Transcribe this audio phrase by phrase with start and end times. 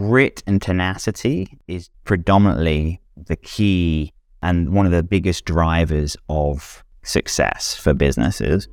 [0.00, 7.74] grit and tenacity is predominantly the key and one of the biggest drivers of success
[7.74, 8.66] for businesses.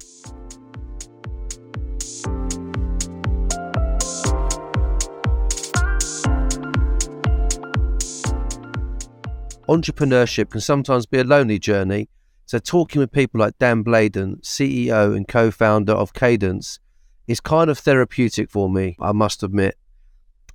[9.67, 12.07] Entrepreneurship can sometimes be a lonely journey,
[12.45, 16.79] so talking with people like Dan Bladen, CEO and co founder of Kadence,
[17.27, 19.75] is kind of therapeutic for me, I must admit.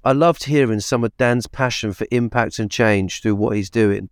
[0.04, 4.10] I loved hearing some of Dan's passion for impact and change through what he's doing,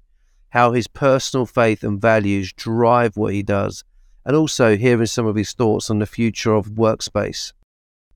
[0.50, 3.82] how his personal faith and values drive what he does,
[4.24, 7.52] and also hearing some of his thoughts on the future of workspace.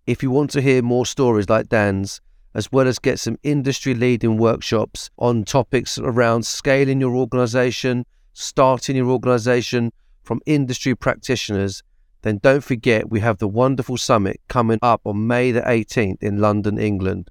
[0.07, 2.21] If you want to hear more stories like Dan's,
[2.55, 8.95] as well as get some industry leading workshops on topics around scaling your organization, starting
[8.95, 11.83] your organization from industry practitioners,
[12.23, 16.39] then don't forget we have the wonderful summit coming up on May the 18th in
[16.39, 17.31] London, England.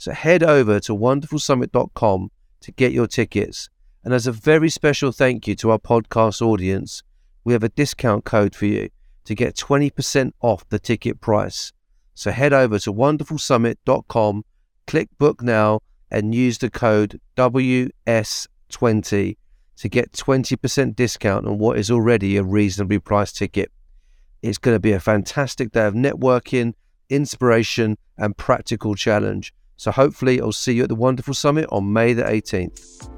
[0.00, 2.30] So head over to wonderfulsummit.com
[2.62, 3.68] to get your tickets.
[4.02, 7.02] And as a very special thank you to our podcast audience,
[7.44, 8.88] we have a discount code for you
[9.24, 11.74] to get 20% off the ticket price.
[12.14, 14.44] So head over to wonderfulsummit.com
[14.86, 15.80] Click book now
[16.10, 19.36] and use the code WS20
[19.76, 23.70] to get 20% discount on what is already a reasonably priced ticket.
[24.40, 26.72] It's going to be a fantastic day of networking,
[27.10, 29.52] inspiration, and practical challenge.
[29.80, 33.08] So hopefully, I'll see you at the Wonderful Summit on May the 18th.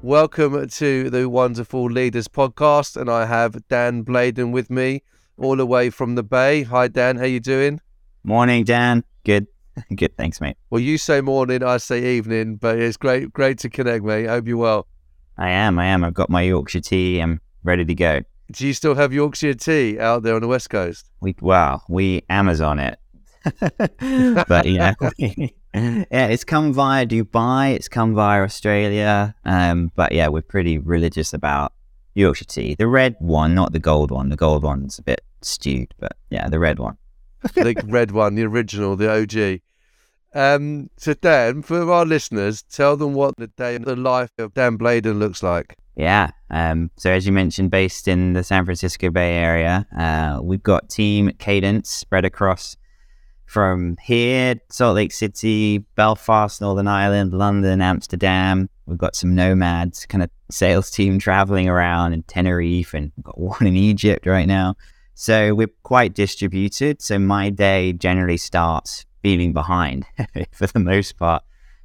[0.00, 5.02] Welcome to the Wonderful Leaders podcast, and I have Dan Bladen with me,
[5.38, 6.62] all the way from the Bay.
[6.62, 7.16] Hi, Dan.
[7.16, 7.80] How you doing?
[8.22, 9.02] Morning, Dan.
[9.24, 9.48] Good.
[9.96, 10.16] Good.
[10.16, 10.56] Thanks, mate.
[10.70, 14.28] Well, you say morning, I say evening, but it's great, great to connect, mate.
[14.28, 14.86] Hope you're well.
[15.38, 15.78] I am.
[15.78, 16.04] I am.
[16.04, 17.20] I've got my Yorkshire tea.
[17.20, 18.20] I'm ready to go.
[18.52, 21.08] Do you still have Yorkshire tea out there on the west coast?
[21.20, 22.98] We well, we Amazon it,
[24.48, 27.74] but yeah, yeah, it's come via Dubai.
[27.74, 29.34] It's come via Australia.
[29.44, 31.72] Um, but yeah, we're pretty religious about
[32.14, 32.74] Yorkshire tea.
[32.74, 34.30] The red one, not the gold one.
[34.30, 36.96] The gold one's a bit stewed, but yeah, the red one.
[37.54, 39.60] the red one, the original, the OG.
[40.32, 44.76] Um, so Dan, for our listeners, tell them what the day the life of Dan
[44.76, 45.76] Bladen looks like.
[45.96, 46.30] Yeah.
[46.50, 50.88] Um, so as you mentioned, based in the San Francisco Bay Area, uh, we've got
[50.88, 52.76] team Kadence spread across
[53.44, 58.70] from here, Salt Lake City, Belfast, Northern Ireland, London, Amsterdam.
[58.86, 63.66] We've got some nomads kind of sales team traveling around in Tenerife and got one
[63.66, 64.76] in Egypt right now.
[65.14, 67.02] So we're quite distributed.
[67.02, 70.06] So my day generally starts feeling behind
[70.52, 71.42] for the most part.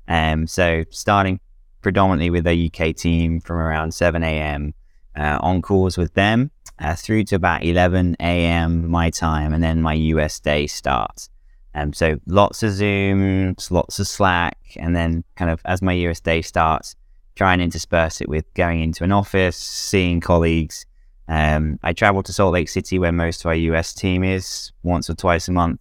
[0.08, 1.40] Um, so starting
[1.82, 4.74] predominantly with a UK team from around 7 a.m.
[5.16, 8.90] Uh, on calls with them uh, through to about 11 a.m.
[8.90, 11.30] my time, and then my US day starts.
[11.74, 16.20] Um, so lots of Zooms, lots of Slack, and then kind of as my US
[16.20, 16.96] day starts,
[17.36, 20.86] try and intersperse it with going into an office, seeing colleagues.
[21.28, 25.10] Um, I travel to Salt Lake City where most of our US team is once
[25.10, 25.80] or twice a month.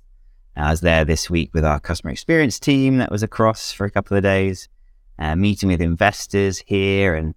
[0.56, 3.90] I was there this week with our customer experience team that was across for a
[3.90, 4.68] couple of days,
[5.18, 7.34] uh, meeting with investors here and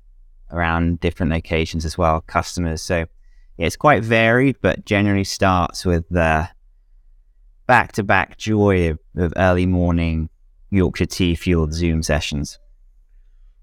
[0.51, 2.81] around different locations as well, customers.
[2.81, 3.06] So
[3.57, 6.47] yeah, it's quite varied, but generally starts with the
[7.66, 10.29] back to back joy of, of early morning
[10.69, 12.59] Yorkshire tea fueled Zoom sessions.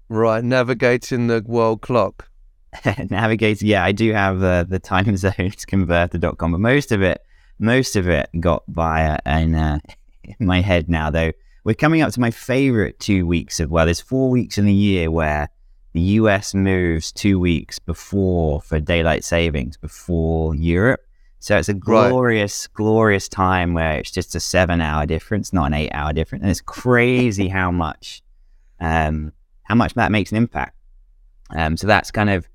[0.09, 2.29] Right, navigating the world clock.
[3.09, 7.24] navigating, yeah, I do have uh, the time zones converter.com, but most of it,
[7.59, 9.79] most of it got via in, uh,
[10.23, 11.31] in my head now, though.
[11.63, 14.73] We're coming up to my favorite two weeks of, well, there's four weeks in the
[14.73, 15.49] year where
[15.93, 21.01] the US moves two weeks before for daylight savings before Europe.
[21.39, 22.75] So it's a glorious, right.
[22.75, 26.41] glorious time where it's just a seven hour difference, not an eight hour difference.
[26.41, 28.21] And it's crazy how much,
[28.79, 29.31] um,
[29.63, 30.75] how much that makes an impact.
[31.55, 32.47] Um, so that's kind of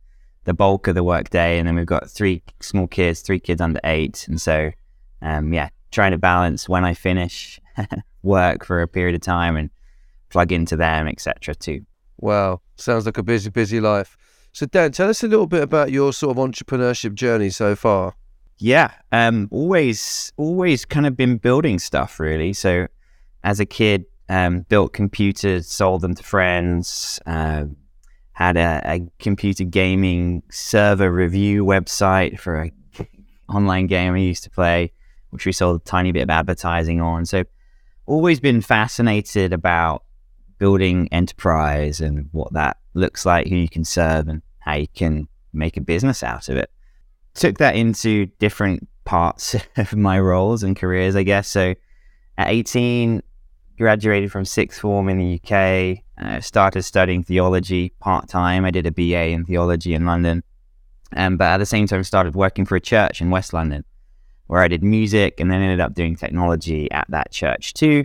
[0.45, 1.59] the bulk of the work day.
[1.59, 4.27] And then we've got three small kids, three kids under eight.
[4.29, 4.71] And so,
[5.23, 7.61] um, yeah, trying to balance when I finish
[8.23, 9.71] work for a period of time and
[10.29, 11.55] plug into them, etc.
[11.55, 11.85] too.
[12.19, 12.61] Wow.
[12.77, 14.17] Sounds like a busy, busy life.
[14.53, 18.15] So Dan, tell us a little bit about your sort of entrepreneurship journey so far.
[18.59, 22.53] Yeah, um, always, always kind of been building stuff really.
[22.53, 22.89] So,
[23.43, 27.19] as a kid, um, built computers, sold them to friends.
[27.27, 27.65] Uh,
[28.33, 32.73] had a, a, computer gaming server review website for a
[33.49, 34.93] online game I used to play,
[35.31, 37.25] which we sold a tiny bit of advertising on.
[37.27, 37.45] So,
[38.07, 40.05] always been fascinated about
[40.59, 45.27] building enterprise and what that looks like, who you can serve, and how you can
[45.53, 46.71] make a business out of it.
[47.35, 51.49] Took that into different parts of my roles and careers, I guess.
[51.49, 51.75] So
[52.37, 53.23] at 18,
[53.79, 58.65] graduated from sixth form in the UK, uh, started studying theology part time.
[58.65, 60.43] I did a BA in theology in London.
[61.17, 63.85] Um, but at the same time, started working for a church in West London
[64.51, 68.05] where I did music and then ended up doing technology at that church too.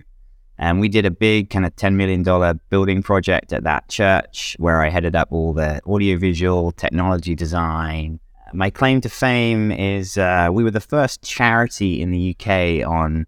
[0.60, 2.22] And we did a big kind of $10 million
[2.70, 8.20] building project at that church where I headed up all the audiovisual technology design.
[8.54, 13.26] My claim to fame is uh, we were the first charity in the UK on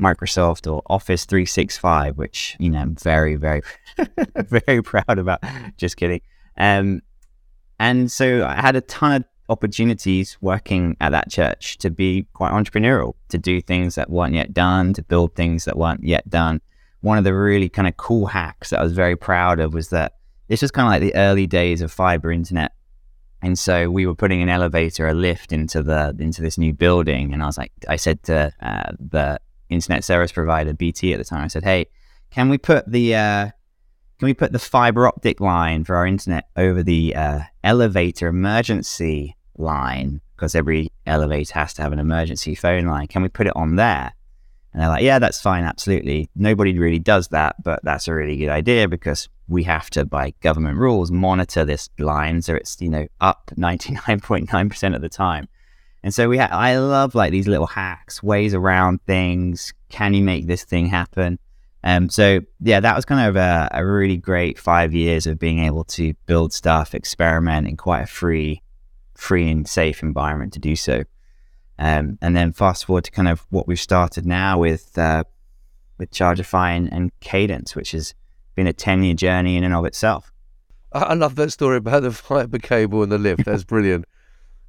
[0.00, 3.60] Microsoft or Office 365, which, you know, I'm very, very,
[4.36, 5.44] very proud about.
[5.76, 6.22] Just kidding.
[6.56, 7.02] Um,
[7.78, 12.52] and so I had a ton of opportunities working at that church to be quite
[12.52, 16.60] entrepreneurial, to do things that weren't yet done, to build things that weren't yet done.
[17.00, 19.90] One of the really kind of cool hacks that I was very proud of was
[19.90, 20.14] that
[20.48, 22.72] this was kind of like the early days of fiber internet.
[23.42, 27.34] And so we were putting an elevator, a lift into the into this new building,
[27.34, 29.38] and I was like, I said to uh, the
[29.68, 31.88] internet service provider BT at the time, I said, "Hey,
[32.30, 33.50] can we put the uh,
[34.24, 39.36] can we put the fiber optic line for our internet over the uh, elevator emergency
[39.58, 40.22] line?
[40.34, 43.06] Because every elevator has to have an emergency phone line.
[43.06, 44.14] Can we put it on there?
[44.72, 46.30] And they're like, yeah, that's fine, absolutely.
[46.34, 50.32] Nobody really does that, but that's a really good idea because we have to, by
[50.40, 55.48] government rules, monitor this line so it's you know up 99.9% of the time.
[56.02, 59.74] And so we, ha- I love like these little hacks, ways around things.
[59.90, 61.38] Can you make this thing happen?
[61.86, 65.58] Um, so yeah, that was kind of a, a, really great five years of being
[65.58, 68.62] able to build stuff, experiment in quite a free,
[69.14, 71.04] free and safe environment to do so.
[71.78, 75.24] Um, and then fast forward to kind of what we've started now with uh,
[75.98, 78.14] with Chargifi and, and, Kadence, which has
[78.54, 80.32] been a ten year journey in and of itself.
[80.92, 83.44] I love that story about the fiber cable and the lift.
[83.44, 84.06] That's brilliant.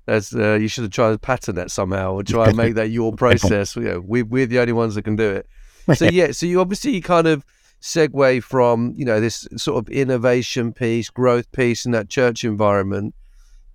[0.06, 2.90] That's uh, you should have tried to pattern that somehow or try and make that
[2.90, 3.76] your process.
[3.78, 5.48] You know, we, we're the only ones that can do it
[5.94, 7.46] so yeah, so you obviously kind of
[7.82, 13.14] segue from you know this sort of innovation piece, growth piece in that church environment.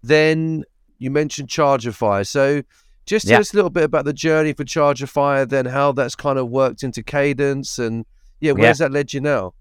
[0.02, 0.64] Then
[0.98, 2.62] you mentioned Chargifi, so
[3.06, 6.38] just tell us a little bit about the journey for Chargifi, then how that's kind
[6.38, 8.04] of worked into Kadence, and
[8.40, 8.86] yeah, where's yeah.
[8.86, 9.54] that led you now?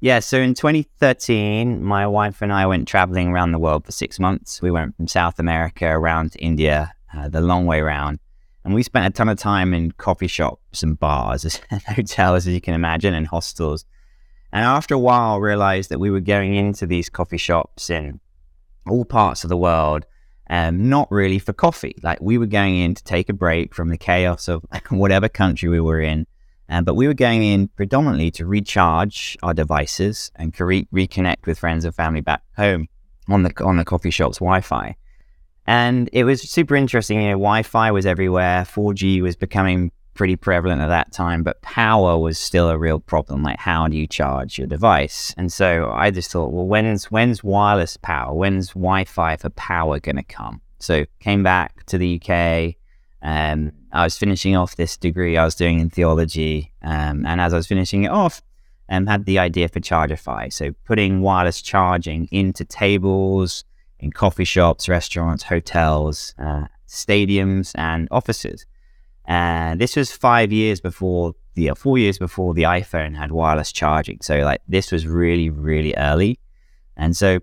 [0.00, 4.20] Yeah, so in 2013, my wife and I went traveling around the world for six
[4.20, 4.60] months.
[4.60, 8.18] We went from South America around to India, uh, the long way around.
[8.66, 12.52] And we spent a ton of time in coffee shops and bars and hotels, as
[12.52, 13.84] you can imagine, and hostels.
[14.52, 18.18] And after a while, realized that we were going into these coffee shops in
[18.88, 20.04] all parts of the world,
[20.50, 21.94] um, not really for coffee.
[22.02, 25.68] Like we were going in to take a break from the chaos of whatever country
[25.68, 26.26] we were in.
[26.68, 31.60] Um, but we were going in predominantly to recharge our devices and re- reconnect with
[31.60, 32.88] friends and family back home
[33.28, 34.96] on the on the coffee shop's Wi-Fi.
[35.66, 37.20] And it was super interesting.
[37.20, 41.60] You know, Wi Fi was everywhere, 4G was becoming pretty prevalent at that time, but
[41.62, 43.42] power was still a real problem.
[43.42, 45.34] Like, how do you charge your device?
[45.36, 48.34] And so I just thought, well, when's, when's wireless power?
[48.34, 50.60] When's Wi Fi for power going to come?
[50.78, 52.74] So came back to the UK.
[53.22, 56.72] Um, I was finishing off this degree I was doing in theology.
[56.82, 58.42] Um, and as I was finishing it off,
[58.88, 60.52] um, had the idea for Chargifi.
[60.52, 63.64] So putting wireless charging into tables,
[63.98, 68.66] in coffee shops, restaurants, hotels, uh, stadiums, and offices.
[69.24, 74.20] And this was five years before the four years before the iPhone had wireless charging.
[74.20, 76.38] So like this was really really early,
[76.96, 77.40] and so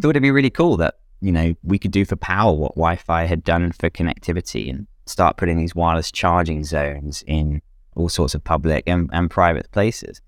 [0.00, 3.24] thought it'd be really cool that you know we could do for power what Wi-Fi
[3.24, 7.60] had done for connectivity and start putting these wireless charging zones in
[7.96, 10.20] all sorts of public and, and private places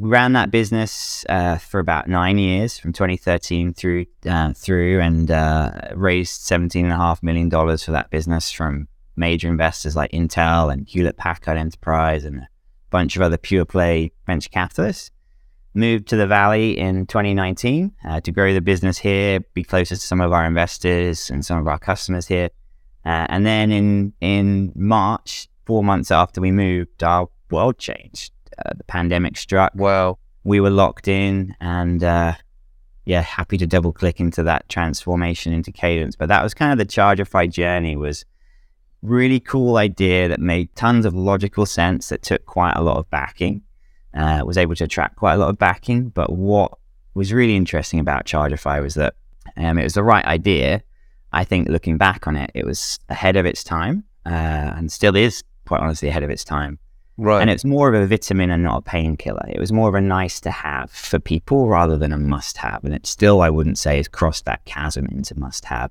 [0.00, 5.30] we ran that business uh, for about nine years, from 2013 through uh, through, and
[5.30, 10.10] uh, raised 17 and a half million dollars for that business from major investors like
[10.12, 12.48] Intel and Hewlett Packard Enterprise and a
[12.88, 15.10] bunch of other pure play venture capitalists.
[15.74, 20.00] Moved to the Valley in 2019 uh, to grow the business here, be closer to
[20.00, 22.48] some of our investors and some of our customers here.
[23.04, 28.72] Uh, and then in in March, four months after we moved, our world changed uh,
[28.76, 29.72] the pandemic struck.
[29.74, 32.34] well, We were locked in and, uh,
[33.04, 36.16] yeah, happy to double click into that transformation into Kadence.
[36.16, 38.24] But that was kind of the Chargifi journey was
[39.02, 43.08] really cool idea that made tons of logical sense that took quite a lot of
[43.10, 43.62] backing,
[44.14, 46.08] uh, was able to attract quite a lot of backing.
[46.10, 46.72] But what
[47.14, 49.14] was really interesting about Chargifi was that
[49.56, 50.82] um, it was the right idea.
[51.32, 55.16] I think looking back on it, it was ahead of its time uh, and still
[55.16, 56.78] is quite honestly ahead of its time.
[57.20, 57.42] Right.
[57.42, 59.44] And it's more of a vitamin and not a painkiller.
[59.46, 62.82] It was more of a nice to have for people rather than a must have.
[62.82, 65.90] And it still, I wouldn't say, has crossed that chasm into must have,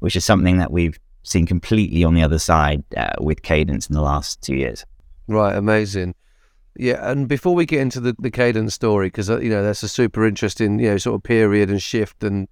[0.00, 3.94] which is something that we've seen completely on the other side uh, with Kadence in
[3.94, 4.84] the last two years.
[5.28, 5.54] Right.
[5.54, 6.16] Amazing.
[6.76, 9.84] Yeah, and before we get into the, the Kadence story, because uh, you know that's
[9.84, 12.48] a super interesting, you know, sort of period and shift, and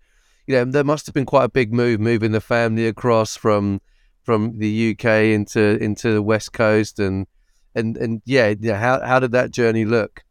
[0.46, 3.80] you know there must have been quite a big move moving the family across from
[4.22, 7.26] from the UK into into the West Coast, and
[7.74, 10.22] and and yeah, yeah how how did that journey look?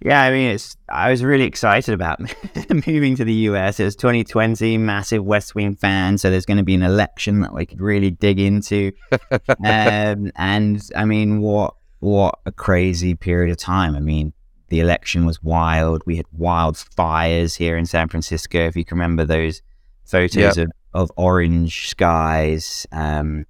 [0.00, 2.20] Yeah, I mean, it's I was really excited about
[2.86, 3.80] moving to the US.
[3.80, 7.54] It was 2020, massive West Wing fan, so there's going to be an election that
[7.54, 8.92] we could really dig into,
[9.64, 13.96] um, and I mean, what what a crazy period of time.
[13.96, 14.34] I mean,
[14.68, 16.02] the election was wild.
[16.04, 18.66] We had wildfires here in San Francisco.
[18.66, 19.62] If you can remember those
[20.04, 20.68] photos yep.
[20.68, 22.86] of, of orange skies.
[22.92, 23.46] Um,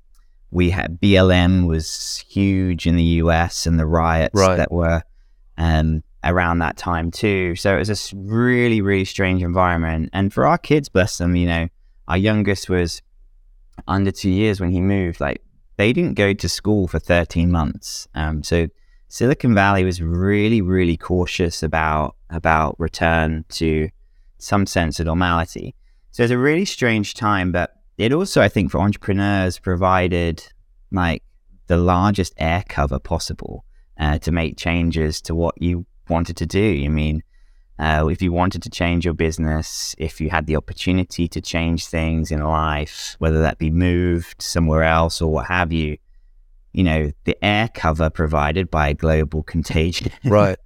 [0.54, 4.56] we had BLM was huge in the US and the riots right.
[4.56, 5.02] that were
[5.58, 7.56] um, around that time too.
[7.56, 10.10] So it was a really, really strange environment.
[10.12, 11.68] And for our kids, bless them, you know,
[12.06, 13.02] our youngest was
[13.88, 15.20] under two years when he moved.
[15.20, 15.42] Like
[15.76, 18.06] they didn't go to school for 13 months.
[18.14, 18.68] Um, so
[19.08, 23.88] Silicon Valley was really, really cautious about about return to
[24.38, 25.74] some sense of normality.
[26.12, 30.44] So it's a really strange time, but it also, I think, for entrepreneurs provided
[30.90, 31.22] like
[31.66, 33.64] the largest air cover possible
[33.98, 36.82] uh, to make changes to what you wanted to do.
[36.84, 37.22] I mean,
[37.78, 41.86] uh, if you wanted to change your business, if you had the opportunity to change
[41.86, 45.96] things in life, whether that be moved somewhere else or what have you,
[46.72, 50.58] you know, the air cover provided by a global contagion, right,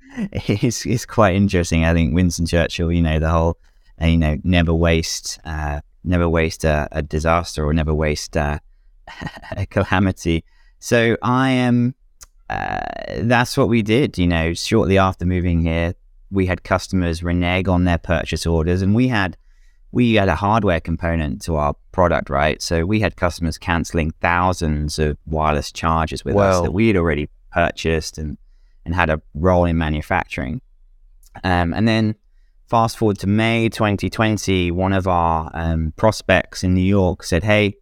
[0.48, 1.84] is is quite interesting.
[1.84, 3.58] I think Winston Churchill, you know, the whole,
[4.00, 8.58] uh, you know, never waste, uh, never waste a, a, disaster or never waste uh,
[9.56, 10.44] a calamity.
[10.78, 11.94] So I am.
[12.48, 12.78] Uh,
[13.18, 14.16] that's what we did.
[14.16, 15.94] You know, shortly after moving here,
[16.30, 19.36] we had customers renege on their purchase orders, and we had
[19.90, 22.60] we had a hardware component to our product, right?
[22.60, 27.28] So we had customers canceling thousands of wireless chargers with us that we had already
[27.52, 28.38] purchased and
[28.84, 30.62] and had a role in manufacturing.
[31.44, 32.14] Um, and then
[32.68, 37.76] fast forward to May 2020, one of our um, prospects in New York said, "Hey,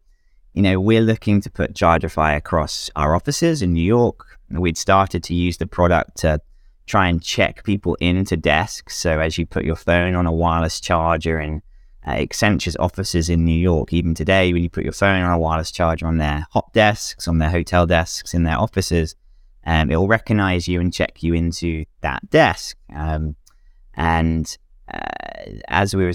[0.54, 4.38] you know, we're looking to put Chargifi across our offices in New York.
[4.48, 6.40] We'd started to use the product to
[6.86, 8.96] try and check people into desks.
[8.96, 11.62] So as you put your phone on a wireless charger in
[12.06, 15.38] uh, Accenture's offices in New York, even today, when you put your phone on a
[15.38, 19.16] wireless charger on their hot desks, on their hotel desks, in their offices,
[19.66, 22.76] um, it will recognize you and check you into that desk.
[22.94, 23.34] Um,
[23.94, 24.56] and
[25.68, 26.12] as we were,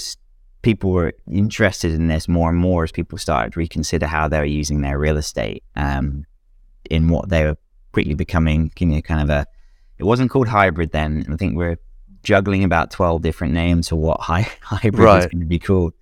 [0.61, 4.39] people were interested in this more and more as people started to reconsider how they
[4.39, 6.25] were using their real estate um,
[6.89, 7.57] in what they were
[7.91, 9.45] quickly becoming, you know, kind of a
[9.97, 11.27] it wasn't called hybrid then.
[11.31, 11.77] I think we're
[12.23, 15.19] juggling about 12 different names for what hy- hybrid right.
[15.19, 15.93] is going to be called.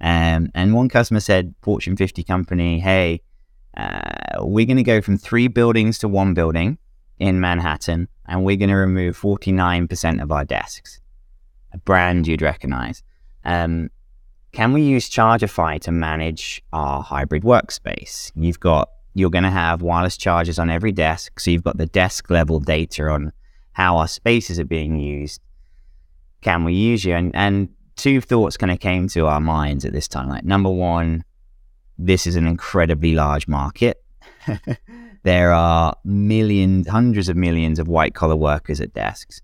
[0.00, 3.22] Um, and one customer said, Fortune 50 company, hey,
[3.76, 6.78] uh, we're going to go from three buildings to one building
[7.18, 10.99] in Manhattan, and we're going to remove 49% of our desks.
[11.72, 13.02] A brand you'd recognize.
[13.44, 13.90] Um,
[14.52, 18.32] can we use Chargifi to manage our hybrid workspace?
[18.34, 21.38] You've got, you're going to have wireless chargers on every desk.
[21.38, 23.32] So you've got the desk level data on
[23.72, 25.40] how our spaces are being used.
[26.40, 27.14] Can we use you?
[27.14, 30.28] And, and two thoughts kind of came to our minds at this time.
[30.28, 31.24] Like, number one,
[31.98, 34.02] this is an incredibly large market.
[35.22, 39.40] there are millions, hundreds of millions of white collar workers at desks.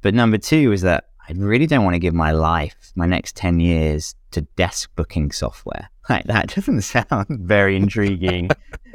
[0.00, 3.34] But number two is that I really don't want to give my life, my next
[3.36, 5.90] 10 years, to desk booking software.
[6.06, 8.50] Like, that doesn't sound very intriguing.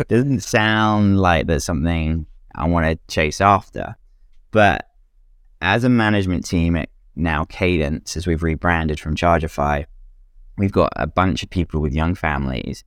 [0.09, 3.95] doesn't sound like there's something I want to chase after.
[4.51, 4.85] But
[5.59, 9.85] as a management team at now Kadence, as we've rebranded from Chargifi,
[10.59, 12.83] we've got a bunch of people with young families.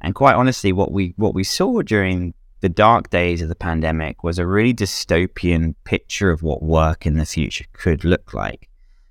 [0.00, 4.24] And quite honestly, what we what we saw during the dark days of the pandemic
[4.24, 8.68] was a really dystopian picture of what work in the future could look like,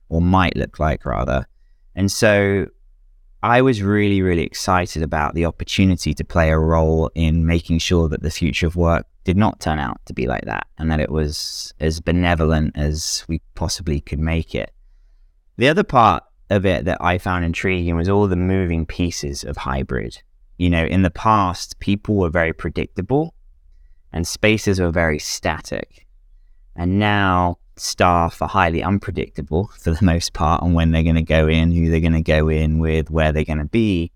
[0.10, 1.46] or might look like rather.
[1.96, 2.68] And so
[3.44, 8.10] I was really, really excited about the opportunity to play a role in making sure
[8.10, 11.00] that the future of work did not turn out to be like that and that
[11.00, 14.72] it was as benevolent as we possibly could make it.
[15.58, 19.58] The other part of it that I found intriguing was all the moving pieces of
[19.58, 20.22] hybrid.
[20.58, 23.36] You know, in the past, people were very predictable
[24.12, 26.05] and spaces were very static.
[26.76, 31.22] And now staff are highly unpredictable for the most part on when they're going to
[31.22, 34.12] go in, who they're going to go in with, where they're going to be.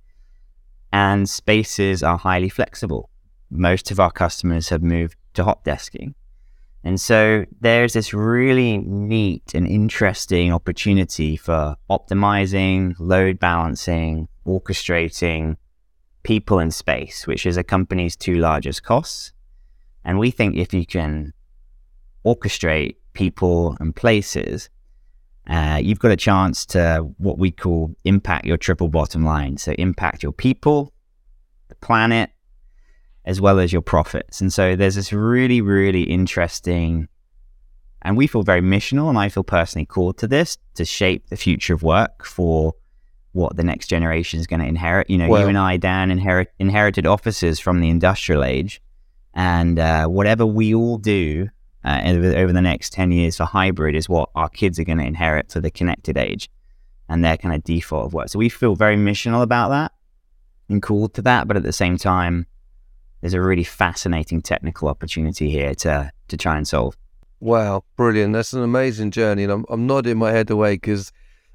[0.92, 3.10] And spaces are highly flexible
[3.50, 6.14] most of our customers have moved to hot desking.
[6.84, 15.58] And so there's this really neat and interesting opportunity for optimizing, load balancing, orchestrating
[16.24, 19.34] people in space, which is a company's two largest costs.
[20.06, 21.34] And we think if you can
[22.26, 24.70] orchestrate people and places,
[25.48, 29.58] uh, you've got a chance to what we call impact your triple bottom line.
[29.58, 30.94] So impact your people,
[31.70, 32.30] the planet,
[33.26, 34.42] as well as your profits.
[34.42, 37.08] And so there's this really, really interesting,
[38.02, 41.36] and we feel very missional, and I feel personally called to this to shape the
[41.36, 42.74] future of work for
[43.34, 45.10] what the next generation is going to inherit.
[45.10, 48.82] You know, well, you and I, Dan, inherit, inherited offices from the industrial age,
[49.34, 51.50] and uh, whatever we all do
[51.84, 55.06] uh, over the next 10 years for hybrid is what our kids are going to
[55.06, 56.50] inherit for the connected age
[57.08, 58.30] and their kind of default of work.
[58.30, 59.92] So we feel very missional about that
[60.68, 62.46] and called to that, but at the same time,
[63.22, 66.96] there's a really fascinating technical opportunity here to to try and solve.
[67.40, 68.34] Wow, brilliant!
[68.34, 71.12] That's an amazing journey, and I'm I'm nodding my head away because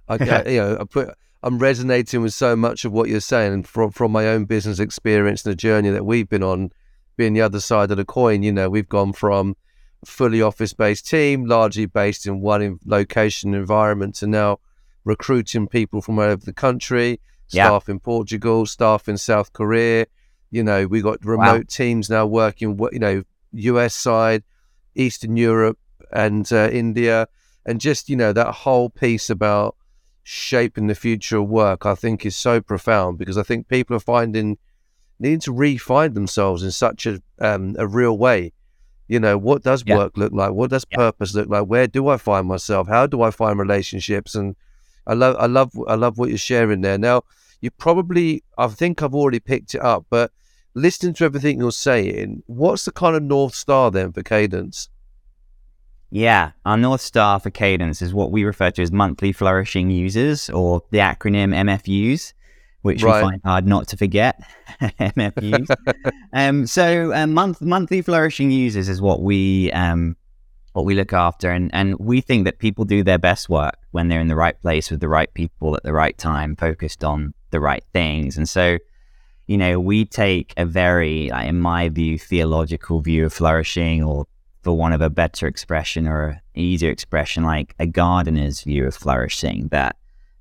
[0.09, 0.15] I,
[0.47, 4.13] you know I put I'm resonating with so much of what you're saying, from from
[4.13, 6.71] my own business experience and the journey that we've been on,
[7.17, 8.43] being the other side of the coin.
[8.43, 9.57] You know, we've gone from
[10.07, 14.59] fully office based team, largely based in one location environment, to now
[15.05, 17.93] recruiting people from all over the country, staff yeah.
[17.93, 20.07] in Portugal, staff in South Korea,
[20.55, 21.63] you know, we got remote wow.
[21.69, 24.45] teams now working, you know, US side,
[24.95, 25.79] Eastern Europe,
[26.13, 27.27] and uh, India,
[27.67, 29.77] and just you know that whole piece about
[30.23, 34.01] shaping the future of work, I think is so profound because I think people are
[34.01, 34.57] finding
[35.19, 38.53] needing to re-find themselves in such a um, a real way.
[39.09, 39.97] You know, what does yeah.
[39.97, 40.53] work look like?
[40.53, 40.97] What does yeah.
[40.97, 41.65] purpose look like?
[41.67, 42.89] Where do I find myself?
[42.89, 44.35] How do I find relationships?
[44.35, 44.57] And
[45.07, 46.97] I love, I love, I love what you're sharing there.
[46.99, 47.23] Now,
[47.61, 50.33] you probably, I think I've already picked it up, but
[50.75, 54.89] listening to everything you're saying, what's the kind of North Star then for Kadence?
[56.11, 60.49] Yeah, our North Star for Kadence is what we refer to as monthly flourishing users
[60.51, 62.33] or the acronym MFUs,
[62.85, 63.23] which right.
[63.23, 64.41] we find hard not to forget.
[64.81, 65.75] MFUs.
[66.33, 70.17] um, so um, month, monthly flourishing users is what we um,
[70.73, 74.09] what we look after, and, and we think that people do their best work when
[74.09, 77.33] they're in the right place with the right people at the right time, focused on
[77.51, 78.37] the right things.
[78.37, 78.79] And so
[79.47, 84.27] you know, we take a very, in my view, theological view of flourishing, or
[84.63, 88.95] for want of a better expression or an easier expression, like a gardener's view of
[88.95, 89.97] flourishing, that,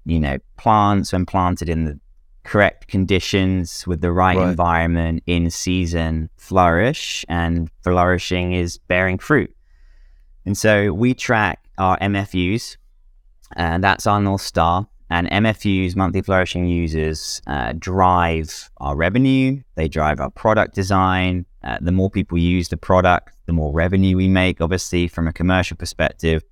[0.06, 2.00] you know, plants, when planted in the
[2.44, 4.50] correct conditions with the right, right.
[4.50, 9.54] environment in season, flourish, and flourishing is bearing fruit.
[10.46, 12.78] And so we track our MFUs,
[13.56, 14.88] and that's our North Star.
[15.10, 19.62] And MFUs, monthly flourishing users, uh, drive our revenue.
[19.76, 21.46] They drive our product design.
[21.64, 24.60] Uh, the more people use the product, the more revenue we make.
[24.60, 26.44] Obviously, from a commercial perspective,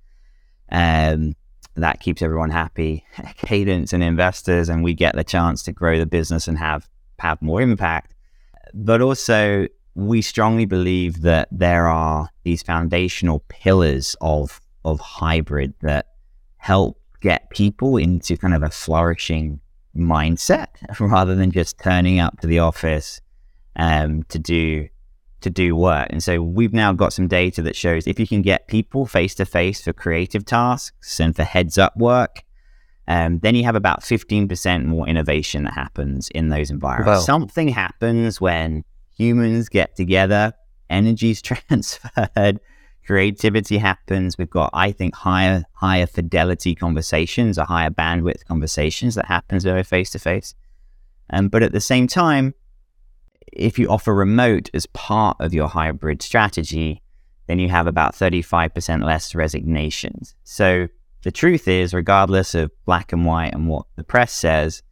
[0.70, 1.34] um,
[1.74, 6.06] that keeps everyone happy, Kadence and investors, and we get the chance to grow the
[6.06, 8.14] business and have have more impact.
[8.74, 16.06] But also, we strongly believe that there are these foundational pillars of of hybrid that
[16.56, 19.60] help get people into kind of a flourishing
[19.96, 20.68] mindset
[21.00, 23.20] rather than just turning up to the office
[23.76, 24.88] um, to do
[25.42, 26.08] to do work.
[26.10, 29.34] And so we've now got some data that shows if you can get people face
[29.36, 32.42] to face for creative tasks and for heads up work,
[33.08, 37.20] um, then you have about 15% more innovation that happens in those environments.
[37.20, 37.24] Wow.
[37.24, 38.84] Something happens when
[39.16, 40.52] humans get together,
[40.88, 42.60] energy's transferred,
[43.04, 44.38] creativity happens.
[44.38, 49.74] We've got, I think, higher higher fidelity conversations, a higher bandwidth conversations that happens when
[49.74, 50.54] we're face to face.
[51.28, 52.54] But at the same time,
[53.52, 57.02] if you offer remote as part of your hybrid strategy,
[57.46, 60.34] then you have about 35% less resignations.
[60.44, 60.88] So
[61.22, 64.82] the truth is, regardless of black and white and what the press says,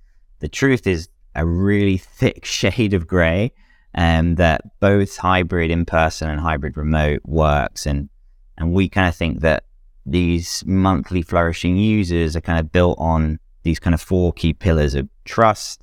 [0.40, 3.52] the truth is a really thick shade of gray
[3.94, 7.86] um, that both hybrid in person and hybrid remote works.
[7.86, 8.08] And,
[8.56, 9.64] and we kind of think that
[10.06, 14.94] these monthly flourishing users are kind of built on these kind of four key pillars
[14.94, 15.82] of trust,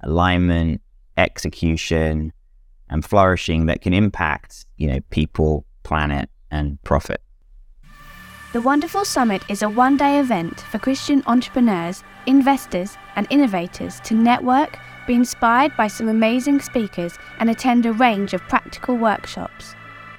[0.00, 0.80] alignment,
[1.16, 2.32] execution,
[2.88, 7.20] and flourishing that can impact, you know, people, planet, and profit.
[8.52, 14.14] The Wonderful Summit is a one day event for Christian entrepreneurs, investors, and innovators to
[14.14, 19.74] network be inspired by some amazing speakers, and attend a range of practical workshops.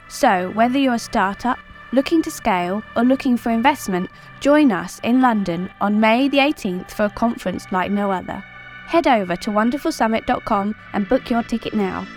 [0.07, 1.57] So, whether you're a startup,
[1.91, 6.91] looking to scale, or looking for investment, join us in London on May the 18th
[6.91, 8.43] for a conference like no other.
[8.87, 12.07] Head over to wonderfulsummit.com and book your ticket now.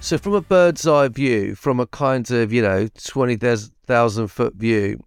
[0.00, 5.02] So, from a bird's eye view, from a kind of, you know, 20,000 foot view,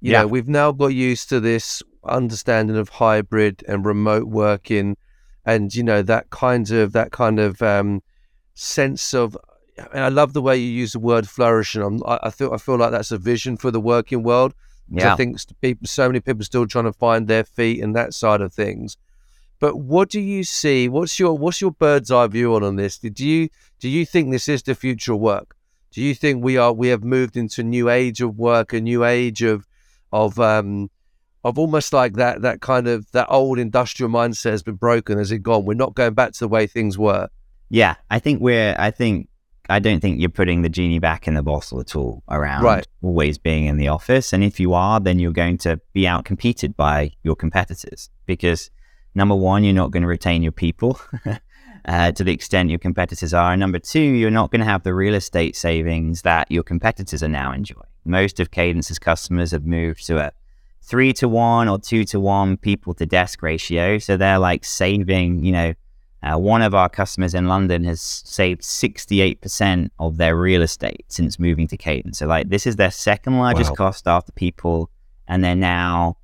[0.00, 0.20] you Yeah.
[0.22, 4.98] know, we've now got used to this understanding of hybrid and remote working
[5.46, 8.02] and, you know, that kind of, that kind of um,
[8.54, 9.34] sense of,
[9.92, 11.80] and I love the way you use the word flourishing.
[11.82, 14.52] I'm, I, I feel, I feel like that's a vision for the working world.
[14.90, 15.12] Yeah.
[15.12, 18.40] I think people, so many people still trying to find their feet and that side
[18.40, 18.96] of things.
[19.60, 20.88] But what do you see?
[20.88, 22.98] What's your what's your bird's eye view on on this?
[22.98, 25.56] Did you do you think this is the future of work?
[25.90, 28.80] Do you think we are we have moved into a new age of work, a
[28.80, 29.66] new age of
[30.12, 30.90] of um
[31.44, 35.18] of almost like that that kind of that old industrial mindset has been broken?
[35.18, 35.64] Has it gone?
[35.64, 37.28] We're not going back to the way things were.
[37.70, 38.74] Yeah, I think we're.
[38.78, 39.28] I think
[39.68, 42.86] I don't think you're putting the genie back in the bottle at all around Right.
[43.02, 44.32] always being in the office.
[44.32, 48.70] And if you are, then you're going to be out competed by your competitors because
[49.14, 51.00] number one, you're not going to retain your people
[51.86, 53.52] uh, to the extent your competitors are.
[53.52, 57.22] And number two, you're not going to have the real estate savings that your competitors
[57.22, 57.80] are now enjoying.
[58.04, 60.32] Most of Kadence's customers have moved to a
[60.82, 63.96] three to one or two to one people to desk ratio.
[63.96, 65.74] So they're like saving, you know,
[66.24, 71.38] uh, one of our customers in London has saved 68% of their real estate since
[71.38, 72.16] moving to Kadence.
[72.16, 73.76] So, like, this is their second largest Wow.
[73.76, 74.90] cost after people,
[75.28, 76.16] and they're now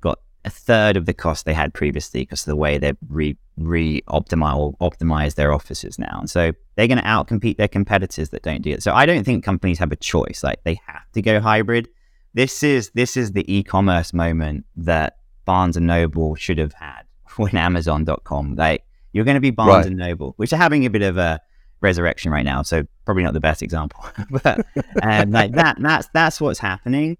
[0.00, 3.36] got a third of the cost they had previously because of the way they've re,
[3.56, 6.18] re optimize optimize their offices now.
[6.20, 8.84] And so they're going to outcompete their competitors that don't do it.
[8.84, 10.44] So I don't think companies have a choice.
[10.44, 11.88] Like they have to go hybrid.
[12.32, 15.16] This is this is the e-commerce moment that
[15.46, 17.02] Barnes and Noble should have had
[17.36, 18.54] when Amazon.com.
[18.54, 18.84] Like
[19.18, 19.86] you're going to be Barnes Right.
[19.86, 21.40] and Noble, which are having a bit of a
[21.80, 22.62] resurrection right now.
[22.62, 24.04] So probably not the best example,
[24.42, 24.64] but
[25.02, 27.18] um, like that that's that's what's happening.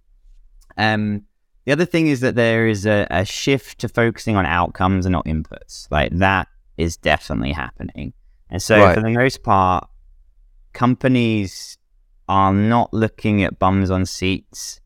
[0.77, 1.25] Um,
[1.65, 5.13] the other thing is that there is a, a shift to focusing on outcomes and
[5.13, 5.89] not inputs.
[5.91, 8.13] Like that is definitely happening.
[8.49, 8.95] And so Right.
[8.95, 9.89] for the most part,
[10.73, 11.77] companies
[12.29, 14.81] are not looking at bums on seats.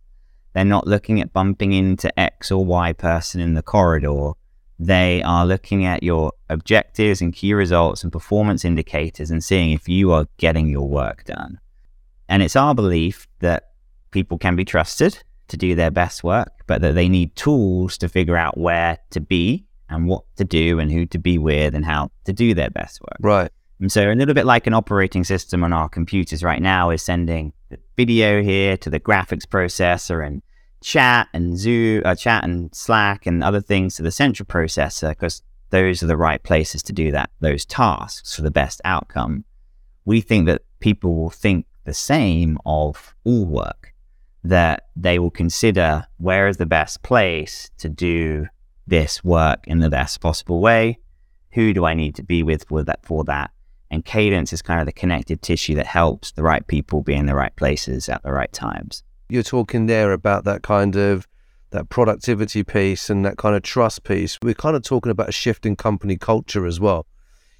[0.54, 4.32] They're not looking at bumping into X or Y person in the corridor.
[4.84, 9.88] They are looking at your objectives and key results and performance indicators and seeing if
[9.88, 11.60] you are getting your work done.
[12.28, 13.74] And it's our belief that
[14.10, 18.08] people can be trusted to do their best work, but that they need tools to
[18.08, 21.84] figure out where to be and what to do and who to be with and
[21.84, 23.18] how to do their best work.
[23.20, 23.52] Right.
[23.78, 27.02] And so, a little bit like an operating system on our computers right now is
[27.02, 30.42] sending the video here to the graphics processor and
[30.82, 35.42] chat and Zoom, uh, chat and Slack and other things to the central processor because
[35.70, 39.44] those are the right places to do that, those tasks for the best outcome.
[40.04, 43.94] We think that people will think the same of all work,
[44.44, 48.48] that they will consider where is the best place to do
[48.86, 50.98] this work in the best possible way.
[51.52, 53.04] Who do I need to be with for that?
[53.04, 53.50] For that,
[53.90, 57.26] and Kadence is kind of the connective tissue that helps the right people be in
[57.26, 59.02] the right places at the right times.
[59.32, 61.26] You're talking there about that kind of
[61.70, 64.38] that productivity piece and that kind of trust piece.
[64.42, 67.06] We're kind of talking about a shift in company culture as well.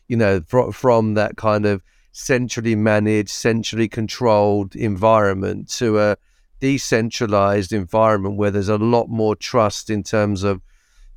[0.06, 1.82] You know, fro- from that kind of
[2.12, 6.16] centrally managed, centrally controlled environment to a
[6.61, 10.61] decentralized environment where there's a lot more trust in terms of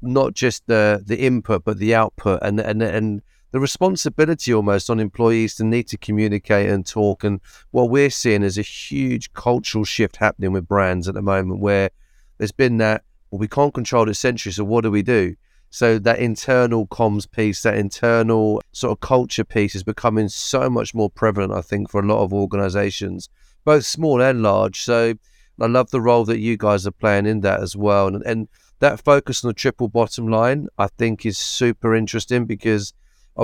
[0.01, 3.21] not just the the input but the output and and and
[3.55, 7.23] the responsibility almost on employees to need to communicate and talk.
[7.23, 7.39] And
[7.71, 11.89] what we're seeing is a huge cultural shift happening with brands at the moment where
[12.37, 15.37] there's been that well we can't control it centrally so what do we do?
[15.69, 20.93] So that internal comms piece that internal sort of culture piece is becoming so much
[20.93, 23.29] more prevalent i think for a lot of organizations
[23.63, 24.81] both small and large.
[24.81, 25.13] So
[25.61, 28.07] i love the role that you guys are playing in that as well.
[28.07, 32.93] And, and that focus on the triple bottom line i think is super interesting because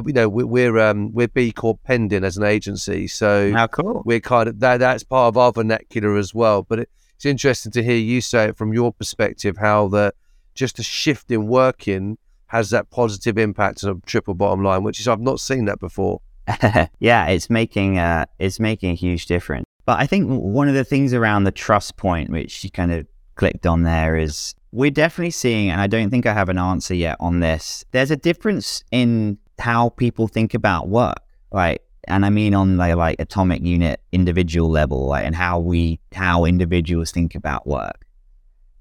[0.05, 4.01] you know we- we're um we're b corp pending as an agency so How cool!
[4.05, 6.63] we're kind of that that's part of our vernacular as well.
[6.63, 10.13] But it, it's interesting to hear you say it from your perspective how the
[10.55, 14.99] just a shift in working has that positive impact on a triple bottom line, which
[14.99, 16.19] is I've not seen that before.
[16.99, 19.65] yeah, it's making uh, it's making a huge difference.
[19.85, 23.07] But I think one of the things around the trust point, which you kind of
[23.35, 26.93] clicked on there, is we're definitely seeing, and I don't think I have an answer
[26.93, 27.85] yet on this.
[27.91, 31.19] There's a difference in how people think about work,
[31.51, 31.81] right?
[32.07, 36.45] And I mean on the like atomic unit individual level, like, and how we how
[36.45, 38.05] individuals think about work.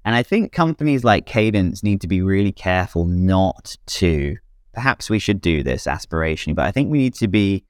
[0.03, 4.37] And I think companies like Kadence need to be really careful not to.
[4.73, 7.65] Perhaps we should do this aspirationally, but I think we need to be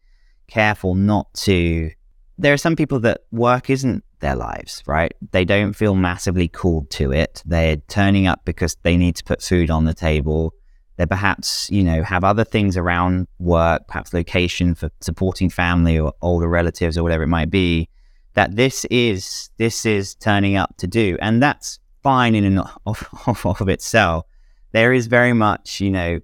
[0.47, 1.91] careful not to.
[2.37, 5.13] There are some people that work isn't their lives, right?
[5.31, 7.43] They don't feel massively called to it.
[7.45, 10.53] They're turning up because they need to put food on the table.
[11.01, 16.13] They perhaps, you know, have other things around work, perhaps location for supporting family or
[16.21, 17.89] older relatives or whatever it might be,
[18.35, 21.17] that this is this is turning up to do.
[21.19, 24.27] And that's fine in and of, of, of itself.
[24.73, 26.19] There is very much, you know,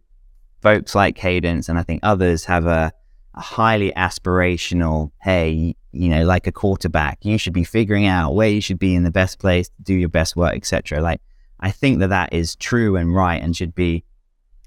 [0.62, 2.92] folks like Kadence and I think others have a,
[3.34, 8.50] a highly aspirational, hey, you know, like a quarterback, you should be figuring out where
[8.50, 11.02] you should be in the best place to do your best work, etc.
[11.02, 11.20] Like
[11.60, 14.04] I think that that is true and right and should be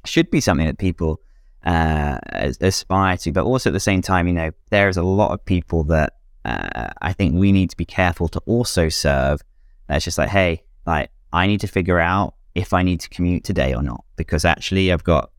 [0.05, 1.21] should be something that people
[1.65, 2.19] uh,
[2.61, 3.33] aspire to.
[3.33, 6.91] But also at the same time, you know, there's a lot of people that uh,
[7.03, 9.43] I think we need to be careful to also serve.
[9.89, 13.45] That's just like, hey, like I need to figure out if I need to commute
[13.45, 15.31] today or not, because actually I've got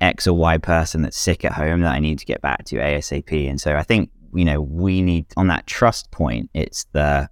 [0.00, 2.76] X or Y person that's sick at home that I need to get back to
[2.76, 3.48] ASAP.
[3.48, 7.28] And so I think, you know, we need on that trust point, it's the,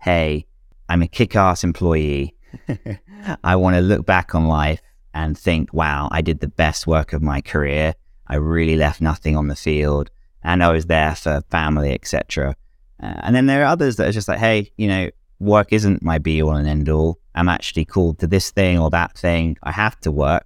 [0.00, 0.46] hey,
[0.88, 2.34] I'm a kick ass employee.
[3.44, 4.82] I want to look back on life
[5.14, 7.94] and think, wow, I did the best work of my career.
[8.26, 10.10] I really left nothing on the field
[10.42, 12.54] and I was there for family, etc.
[13.02, 16.02] Uh, and then there are others that are just like, hey, you know, work isn't
[16.02, 17.18] my be all and end all.
[17.34, 19.56] I'm actually called to this thing or that thing.
[19.62, 20.44] I have to work.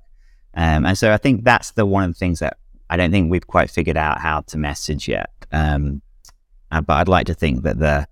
[0.55, 2.57] Um, and so I think that's the one of the things that
[2.89, 5.31] I don't think we've quite figured out how to message yet.
[5.53, 6.01] Um,
[6.71, 8.07] uh, but I'd like to think that the,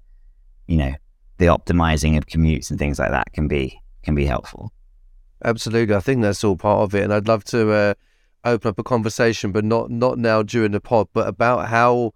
[0.67, 0.93] you know,
[1.39, 4.73] the optimizing of commutes and things like that can be can be helpful.
[5.45, 7.95] Absolutely, I think that's all part of it, and I'd love to uh,
[8.45, 12.13] open up a conversation, but not not now during the pod, but about how,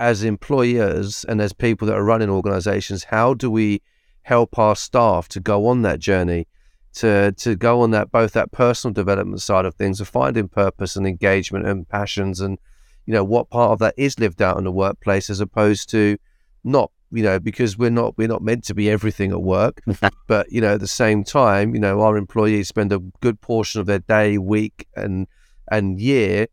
[0.00, 3.82] as employers and as people that are running organisations, how do we
[4.22, 6.46] help our staff to go on that journey,
[6.94, 10.96] to to go on that both that personal development side of things, of finding purpose
[10.96, 12.58] and engagement and passions, and
[13.04, 16.16] you know what part of that is lived out in the workplace as opposed to
[16.64, 19.82] not you know, because we're not we're not meant to be everything at work.
[20.26, 23.80] but you know, at the same time, you know, our employees spend a good portion
[23.80, 25.26] of their day, week, and
[25.70, 26.46] and year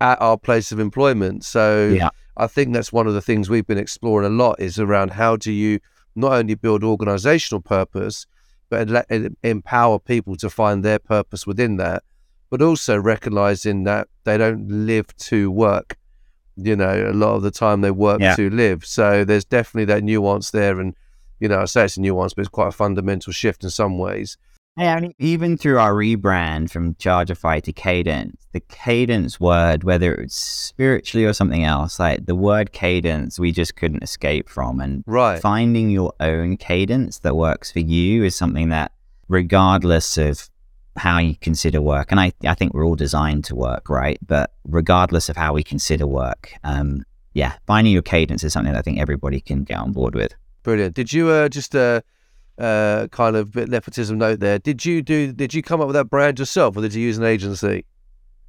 [0.00, 1.44] at our place of employment.
[1.44, 2.10] So yeah.
[2.36, 5.36] I think that's one of the things we've been exploring a lot is around how
[5.36, 5.80] do you
[6.14, 8.26] not only build organizational purpose,
[8.70, 9.06] but
[9.42, 12.02] empower people to find their purpose within that,
[12.50, 15.96] but also recognizing that they don't live to work
[16.60, 18.34] you know, a lot of the time they work yeah.
[18.34, 18.84] to live.
[18.84, 20.80] So there's definitely that nuance there.
[20.80, 20.94] And,
[21.40, 23.98] you know, I say it's a nuance, but it's quite a fundamental shift in some
[23.98, 24.36] ways.
[24.76, 30.36] Yeah, I even through our rebrand from Chargifi to Kadence, the cadence word, whether it's
[30.36, 34.80] spiritually or something else, like the word cadence, we just couldn't escape from.
[34.80, 35.40] And right.
[35.40, 38.92] finding your own cadence that works for you is something that,
[39.26, 40.48] regardless of
[40.98, 44.18] how you consider work, and I, I think we're all designed to work, right?
[44.26, 48.78] But regardless of how we consider work, um, yeah, finding your cadence is something that
[48.78, 50.34] I think everybody can get on board with.
[50.62, 50.94] Brilliant.
[50.94, 52.00] Did you uh, just uh,
[52.58, 54.58] uh, kind of bit nepotism note there?
[54.58, 55.32] Did you do?
[55.32, 57.84] Did you come up with that brand yourself, or did you use an agency?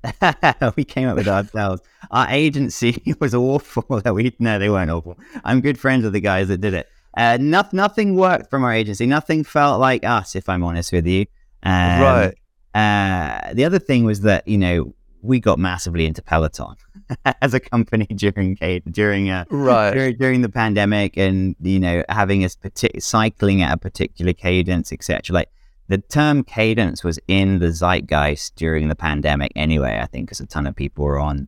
[0.75, 1.81] we came up with ourselves.
[2.11, 4.01] Our agency was awful.
[4.01, 5.17] That we no, they weren't awful.
[5.43, 6.87] I'm good friends with the guys that did it.
[7.15, 9.05] Uh, no, nothing worked from our agency.
[9.05, 11.25] Nothing felt like us, if I'm honest with you.
[11.63, 12.37] Um, right.
[12.73, 16.75] Uh, the other thing was that you know we got massively into Peloton
[17.41, 18.55] as a company during
[18.89, 23.73] during uh, right during, during, the pandemic, and you know having us particular cycling at
[23.73, 25.33] a particular cadence, etc.
[25.33, 25.49] Like
[25.87, 29.99] the term cadence was in the zeitgeist during the pandemic anyway.
[30.01, 31.47] I think because a ton of people were on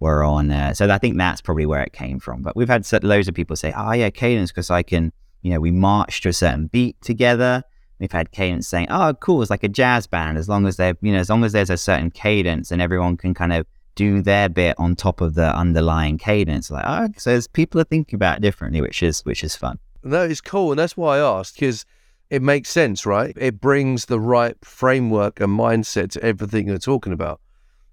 [0.00, 0.50] were on.
[0.50, 2.42] Uh, so I think that's probably where it came from.
[2.42, 5.12] But we've had loads of people say, "Oh yeah, cadence," because I can.
[5.42, 7.64] You know, we marched to a certain beat together
[8.02, 10.92] We've had cadence saying, "Oh, cool, it's like a jazz band." As long as they,
[11.02, 14.20] you know, as long as there's a certain cadence and everyone can kind of do
[14.20, 18.38] their bit on top of the underlying cadence, like, oh, so people are thinking about
[18.38, 19.78] it differently, which is which is fun.
[20.02, 21.86] No, it's cool, and that's why I asked because
[22.28, 23.36] it makes sense, right?
[23.36, 27.40] It brings the right framework and mindset to everything you're talking about,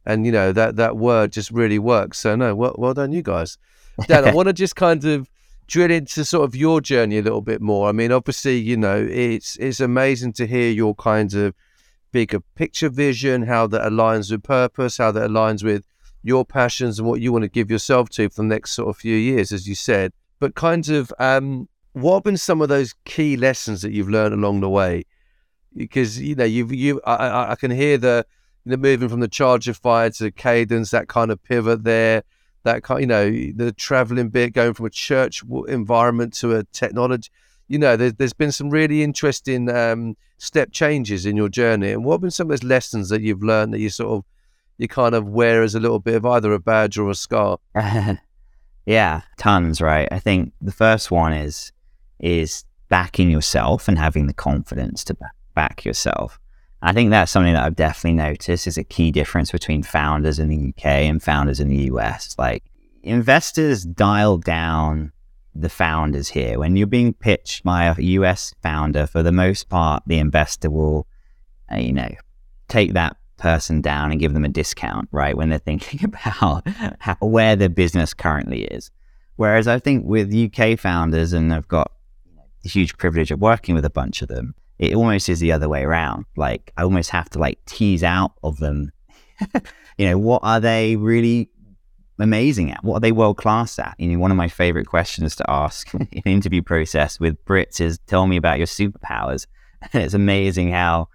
[0.07, 2.17] and you know that that word just really works.
[2.17, 3.59] So no, well, well done, you guys.
[4.07, 5.29] Dan, I want to just kind of
[5.69, 7.88] drill into sort of your journey a little bit more.
[7.88, 11.53] I mean, obviously, you know, it's it's amazing to hear your kinds of
[12.12, 15.86] bigger picture vision, how that aligns with purpose, how that aligns with
[16.23, 18.97] your passions and what you want to give yourself to for the next sort of
[18.97, 20.12] few years, as you said.
[20.39, 24.34] But kind of, um, what have been some of those key lessons that you've learned
[24.34, 25.05] along the way?
[25.75, 28.25] Because you know, you've you, I, I can hear the
[28.65, 32.23] the moving from the Chargifi to Kadence, that kind of pivot there
[32.63, 37.29] that kind, you know, the traveling bit, going from a church environment to a technology.
[37.67, 41.91] You know, there's, there's been some really interesting um, step changes in your journey.
[41.91, 44.25] And what have been some of those lessons that you've learned that you sort of,
[44.77, 47.59] you kind of wear as a little bit of either a badge or a scar?
[48.85, 50.07] yeah, tons, right?
[50.11, 51.71] I think the first one is,
[52.19, 55.17] is backing yourself and having the confidence to
[55.53, 56.39] back yourself.
[56.81, 60.47] I think that's something that I've definitely noticed is a key difference between founders in
[60.49, 62.35] the UK and founders in the US.
[62.37, 62.63] Like
[63.03, 65.11] investors dial down
[65.53, 66.59] the founders here.
[66.59, 71.07] When you're being pitched by a US founder, for the most part, the investor will,
[71.71, 72.09] uh, you know,
[72.67, 75.35] take that person down and give them a discount, right?
[75.35, 76.67] When they're thinking about
[76.99, 78.91] how, where their business currently is.
[79.35, 81.91] Whereas I think with UK founders, and I've got
[82.63, 85.69] the huge privilege of working with a bunch of them, it almost is the other
[85.69, 86.25] way around.
[86.35, 88.91] Like I almost have to like tease out of them,
[89.97, 91.49] you know, what are they really
[92.17, 92.83] amazing at?
[92.83, 93.95] What are they world class at?
[93.97, 97.81] You know, one of my favorite questions to ask in the interview process with Brits
[97.81, 99.45] is, "Tell me about your superpowers."
[99.93, 101.07] And it's amazing how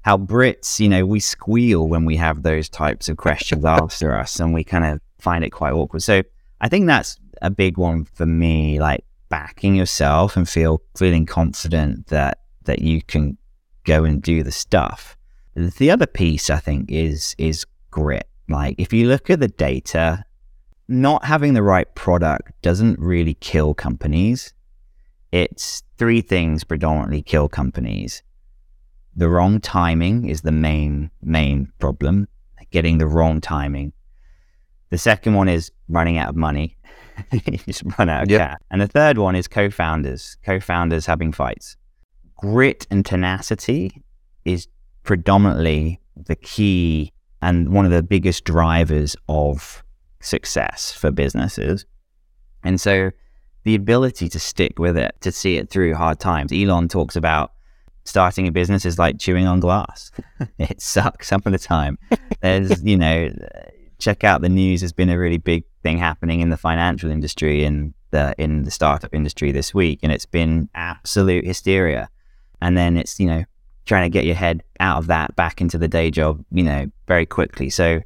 [0.00, 4.40] how Brits, you know, we squeal when we have those types of questions after us,
[4.40, 6.02] and we kind of find it quite awkward.
[6.02, 6.22] So
[6.62, 12.06] I think that's a big one for me, like backing yourself and feel feeling confident
[12.06, 13.36] that that you can
[13.84, 15.16] go and do the stuff.
[15.54, 18.28] The other piece I think is is grit.
[18.48, 20.24] Like if you look at the data,
[20.88, 24.52] not having the right product doesn't really kill companies.
[25.32, 28.22] It's three things predominantly kill companies.
[29.16, 32.28] The wrong timing is the main main problem,
[32.70, 33.92] getting the wrong timing.
[34.90, 36.76] The second one is running out of money.
[37.32, 38.40] you just run out of yep.
[38.40, 38.58] cash.
[38.70, 41.76] And the third one is co-founders, co-founders having fights
[42.40, 44.02] grit and tenacity
[44.44, 44.66] is
[45.02, 49.84] predominantly the key and one of the biggest drivers of
[50.20, 51.84] success for businesses.
[52.64, 53.10] And so
[53.64, 56.50] the ability to stick with it, to see it through hard times.
[56.52, 57.52] Elon talks about
[58.04, 60.10] starting a business is like chewing on glass.
[60.58, 61.98] it sucks some of the time.
[62.40, 63.30] There's, you know,
[63.98, 64.80] check out the news.
[64.80, 68.70] There's been a really big thing happening in the financial industry and the in the
[68.70, 72.08] startup industry this week, and it's been absolute hysteria
[72.60, 73.44] and then it's you know
[73.86, 76.86] trying to get your head out of that back into the day job you know
[77.06, 78.00] very quickly so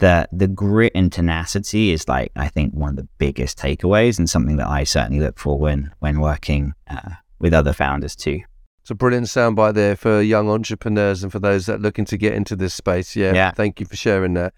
[0.00, 4.28] the the grit and tenacity is like I think one of the biggest takeaways and
[4.28, 8.40] something that I certainly look for when when working uh, with other founders too.
[8.80, 12.16] It's a brilliant soundbite there for young entrepreneurs and for those that are looking to
[12.16, 13.14] get into this space.
[13.14, 13.50] Yeah, yeah.
[13.52, 14.54] Thank you for sharing that.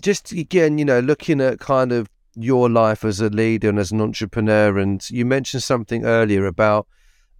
[0.00, 3.90] Just again, you know, looking at kind of your life as a leader and as
[3.90, 6.86] an entrepreneur, and you mentioned something earlier about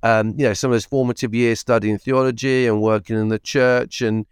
[0.03, 4.01] um, you know, some of those formative years studying theology and working in the church.
[4.01, 4.27] And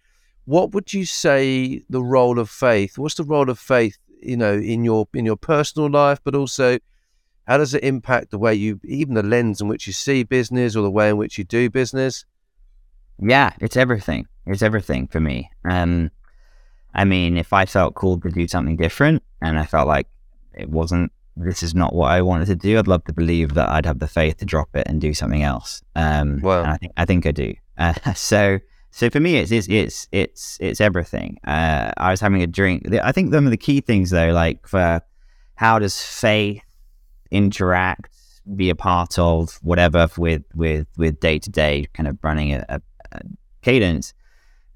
[0.45, 2.99] what would you say the role of faith?
[2.99, 6.79] What's the role of faith, you know, in your in your personal life, but also
[7.47, 10.77] how does it impact the way you, even the lens in which you see business
[10.77, 12.25] or the way in which you do business?
[13.19, 14.27] Yeah, it's everything.
[14.47, 15.51] It's everything for me.
[15.65, 16.11] Um,
[16.95, 20.07] I mean, if I felt called to do something different and I felt like
[20.55, 21.13] it wasn't
[21.45, 22.79] this is not what I wanted to do.
[22.79, 25.43] I'd love to believe that I'd have the faith to drop it and do something
[25.43, 25.83] else.
[25.97, 27.55] Um, well, I think I think I do.
[27.79, 28.59] Uh, so
[28.91, 31.39] so for me, it's it's it's it's, it's everything.
[31.47, 32.93] Uh, I was having a drink.
[33.03, 35.01] I think some of the key things though, like for
[35.55, 36.63] how does faith
[37.31, 38.15] interact,
[38.57, 42.65] be a part of whatever with with with day to day kind of running a,
[42.69, 42.81] a,
[43.13, 43.21] a
[43.63, 44.13] Kadence.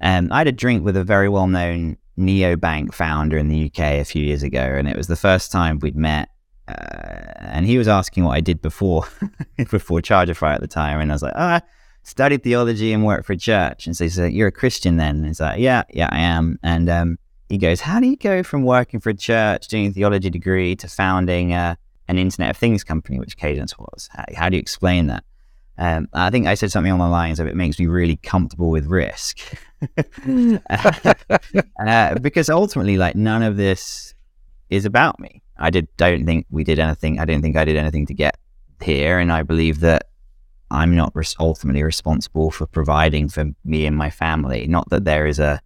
[0.01, 3.79] Um, I had a drink with a very well known neobank founder in the UK
[3.79, 6.29] a few years ago, and it was the first time we'd met
[6.69, 6.73] uh,
[7.41, 9.07] and he was asking what I did before
[9.71, 11.63] before Chargifi at the time, and I was like, oh, I
[12.03, 13.87] studied theology and worked for a church.
[13.87, 16.59] And so he said, "You're a Christian then?" And he's like, "Yeah, yeah, I am."
[16.63, 19.93] And um, he goes, "How do you go from working for a church, doing a
[19.93, 21.75] theology degree, to founding uh,
[22.09, 24.09] an Internet of Things company, which Kadence was?
[24.13, 25.25] How, how do you explain that?"
[25.77, 28.71] Um, I think I said something on the lines of it makes me really comfortable
[28.71, 29.41] with risk.
[31.81, 34.15] uh, because ultimately, like, none of this
[34.71, 35.43] is about me.
[35.59, 37.19] I did don't think we did anything.
[37.19, 38.39] I didn't think I did anything to get
[38.83, 40.09] here, and I believe that
[40.71, 44.67] I'm not res- ultimately responsible for providing for me and my family.
[44.67, 45.61] Not that there is a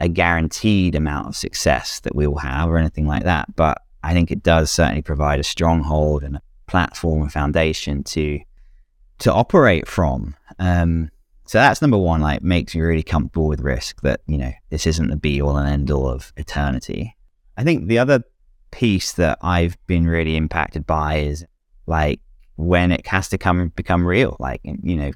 [0.00, 4.14] a guaranteed amount of success that we will have or anything like that, but I
[4.14, 8.40] think it does certainly provide a stronghold and a platform and foundation to
[9.18, 10.34] to operate from.
[10.58, 11.10] Um,
[11.44, 12.20] so that's number one.
[12.20, 15.56] Like makes me really comfortable with risk that you know this isn't the be all
[15.56, 17.16] and end all of eternity.
[17.56, 18.22] I think the other
[18.70, 21.44] piece that I've been really impacted by is
[21.86, 22.20] like
[22.56, 24.36] when it has to come become real.
[24.38, 25.12] Like you know,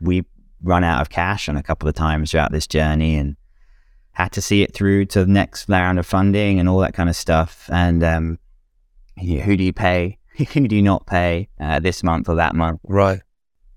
[0.00, 0.24] we
[0.62, 3.36] run out of cash on a couple of times throughout this journey and
[4.12, 7.08] had to see it through to the next round of funding and all that kind
[7.08, 7.68] of stuff.
[7.70, 8.38] And um,
[9.20, 10.18] who do you pay?
[10.52, 12.80] who do you not pay uh, this month or that month?
[12.84, 13.20] Right.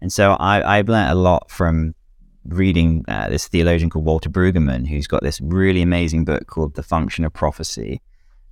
[0.01, 1.93] And so I, I've learned a lot from
[2.45, 6.83] reading uh, this theologian called Walter Brueggemann, who's got this really amazing book called The
[6.83, 8.01] Function of Prophecy.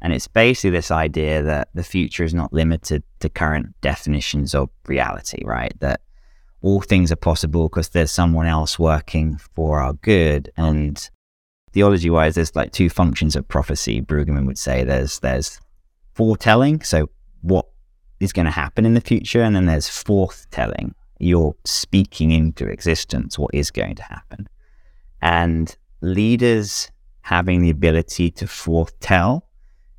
[0.02, 4.70] And it's basically this idea that the future is not limited to current definitions of
[4.86, 5.74] reality, right?
[5.80, 6.02] That
[6.62, 10.52] all things are possible because there's someone else working for our good.
[10.56, 11.10] And
[11.72, 14.02] theology wise, there's like two functions of prophecy.
[14.02, 15.60] Brueggemann would say there's there's
[16.14, 17.10] foretelling, so
[17.42, 17.68] what
[18.20, 20.94] is going to happen in the future, and then there's forthtelling.
[21.20, 24.48] You're speaking into existence what is going to happen,
[25.22, 26.92] and leaders
[27.22, 29.47] having the ability to foretell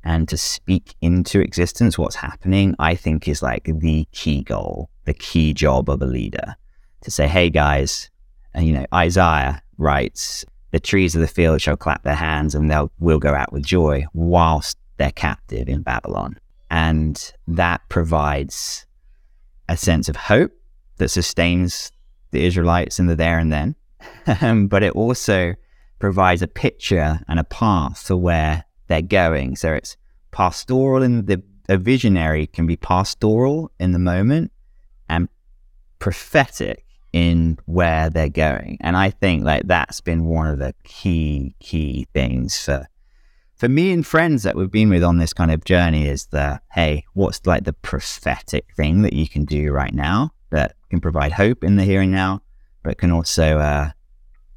[0.03, 5.13] and to speak into existence what's happening, I think is like the key goal, the
[5.13, 6.55] key job of a leader
[7.01, 8.09] to say, hey guys,
[8.53, 12.69] and you know, Isaiah writes, the trees of the field shall clap their hands and
[12.69, 16.37] they'll will go out with joy whilst they're captive in Babylon.
[16.69, 18.85] And that provides
[19.67, 20.51] a sense of hope
[20.97, 21.91] that sustains
[22.31, 23.75] the Israelites in the there and then.
[24.67, 25.55] but it also
[25.97, 29.55] provides a picture and a path to where they're going.
[29.55, 29.95] So it's
[30.31, 34.51] pastoral in the a visionary can be pastoral in the moment
[35.07, 35.29] and
[35.99, 36.83] prophetic
[37.13, 38.77] in where they're going.
[38.81, 42.87] And I think like that's been one of the key, key things for
[43.55, 46.61] for me and friends that we've been with on this kind of journey is the
[46.71, 51.33] hey, what's like the prophetic thing that you can do right now that can provide
[51.33, 52.41] hope in the and now,
[52.83, 53.91] but can also uh,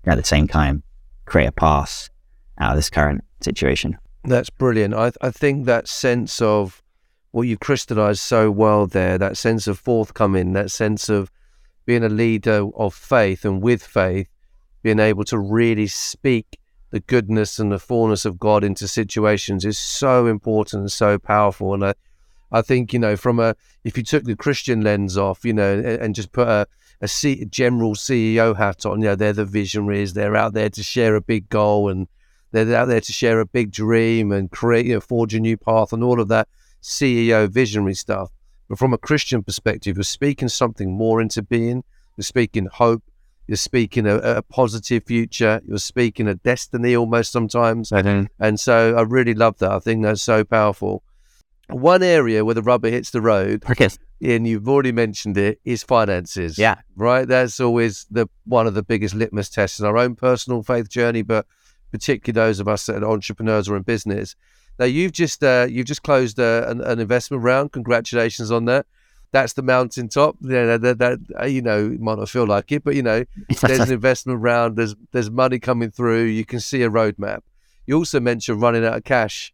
[0.07, 0.83] at the same time
[1.27, 2.09] create a path
[2.59, 3.99] out of this current situation.
[4.25, 4.95] That's brilliant.
[4.95, 6.83] I, I think that sense of
[7.33, 11.31] what you crystallized so well there, that sense of forthcoming, that sense of
[11.87, 14.29] being a leader of faith and with faith,
[14.83, 16.59] being able to really speak
[16.91, 21.75] the goodness and the fullness of God into situations is so important and so powerful.
[21.75, 21.95] And I,
[22.53, 25.73] I think, you know, from a, if you took the Christian lens off, you know,
[25.73, 26.67] and, and just put a,
[27.01, 30.83] a C, general CEO hat on, you know, they're the visionaries, they're out there to
[30.83, 32.07] share a big goal and,
[32.53, 35.57] they're out there to share a big dream and create, you know, forge a new
[35.57, 36.49] path and all of that
[36.83, 38.31] CEO visionary stuff.
[38.69, 41.85] But from a Christian perspective, you're speaking something more into being.
[42.17, 43.03] You're speaking hope.
[43.47, 45.61] You're speaking a, a positive future.
[45.67, 47.91] You're speaking a destiny almost sometimes.
[47.91, 48.27] Mm-hmm.
[48.39, 49.73] And so I really love that.
[49.73, 51.03] I think that's so powerful.
[51.69, 53.65] One area where the rubber hits the road,
[54.21, 56.59] and you've already mentioned it, is finances.
[56.59, 56.77] Yeah.
[56.97, 57.27] Right.
[57.27, 61.23] That's always the one of the biggest litmus tests in our own personal faith journey,
[61.23, 61.47] but
[61.93, 64.35] particularly those of us that are entrepreneurs or in business.
[64.79, 67.73] Now you've just uh, you've just closed uh, an, an, investment round.
[67.73, 68.87] Congratulations on that.
[69.31, 70.37] That's the mountaintop.
[70.41, 73.25] Yeah, that, that, uh, you know it might not feel like it, but you know
[73.61, 74.77] there's an investment round.
[74.77, 76.25] There's there's money coming through.
[76.25, 77.43] You can see a roadmap.
[77.87, 79.53] You also mentioned running out of cash.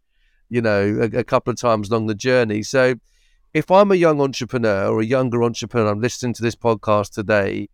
[0.49, 2.63] You know a, a couple of times along the journey.
[2.63, 2.95] So
[3.55, 7.69] if I'm a young entrepreneur or a younger entrepreneur, I'm listening to this podcast today.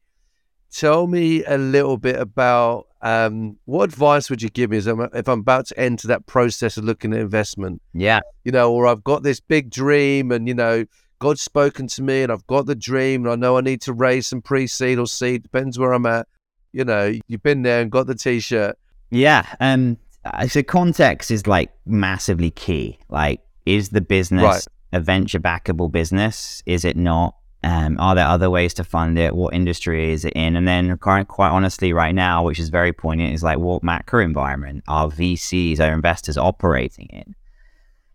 [0.71, 5.41] Tell me a little bit about um, what advice would you give me if I'm
[5.41, 7.83] about to enter that process of looking at investment?
[7.93, 8.21] Yeah.
[8.45, 10.87] You know, or I've got this big dream and, you know,
[11.19, 13.93] God's spoken to me and I've got the dream and I know I need to
[13.93, 16.27] raise some pre seed or seed, depends where I'm at.
[16.73, 18.79] You know, you've been there and got the t shirt.
[19.11, 19.47] Yeah.
[19.61, 19.99] Um,
[20.49, 22.99] so context is like massively key.
[23.11, 24.67] Like, is the business right.
[24.93, 26.63] a venture backable business?
[26.65, 27.37] Is it not?
[27.65, 29.35] Um, are there other ways to fund it?
[29.35, 30.55] What industry is it in?
[30.55, 34.23] And then, quite, quite honestly, right now, which is very poignant, is like what macro
[34.23, 37.35] environment are VCs, our investors, operating in?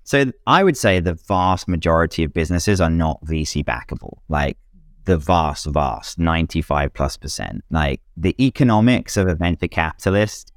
[0.04, 4.20] So I would say the vast majority of businesses are not VC backable.
[4.28, 4.58] Like
[5.06, 7.64] the vast, vast 95 plus percent.
[7.72, 10.54] Like the economics of a venture capitalist,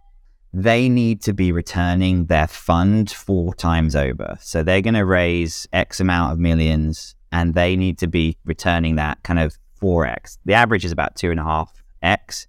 [0.53, 4.37] they need to be returning their fund four times over.
[4.41, 8.97] So they're going to raise X amount of millions and they need to be returning
[8.97, 10.39] that kind of 4x.
[10.45, 12.47] The average is about 2.5x,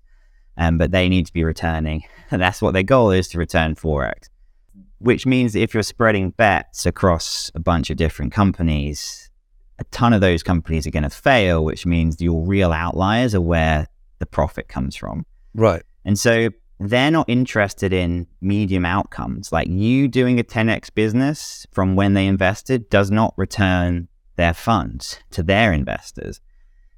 [0.58, 2.04] um, but they need to be returning.
[2.30, 4.30] And that's what their goal is to return 4x,
[5.00, 9.32] which means if you're spreading bets across a bunch of different companies,
[9.80, 13.42] a ton of those companies are going to fail, which means your real outliers are
[13.42, 13.88] where
[14.20, 15.26] the profit comes from.
[15.56, 15.84] Right.
[16.06, 19.52] And so they're not interested in medium outcomes.
[19.52, 25.20] Like you doing a 10x business from when they invested does not return their funds
[25.32, 26.42] to their investors.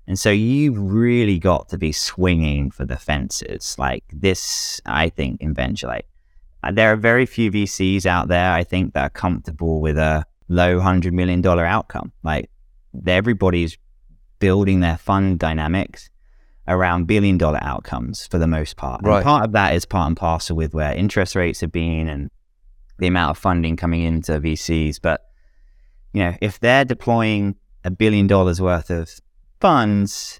[0.07, 3.75] And so you've really got to be swinging for the fences.
[3.79, 6.03] Like this, I think, eventually.
[6.63, 10.25] Uh, there are very few VCs out there, I think, that are comfortable with a
[10.47, 12.11] low $100 million outcome.
[12.23, 12.49] Like
[13.07, 13.77] everybody's
[14.39, 16.09] building their fund dynamics
[16.67, 19.01] around billion dollar outcomes for the most part.
[19.03, 19.17] Right.
[19.17, 22.29] And part of that is part and parcel with where interest rates have been and
[22.97, 24.99] the amount of funding coming into VCs.
[25.01, 25.25] But
[26.15, 29.09] you know, if they're deploying a billion dollars worth of
[29.59, 30.39] funds,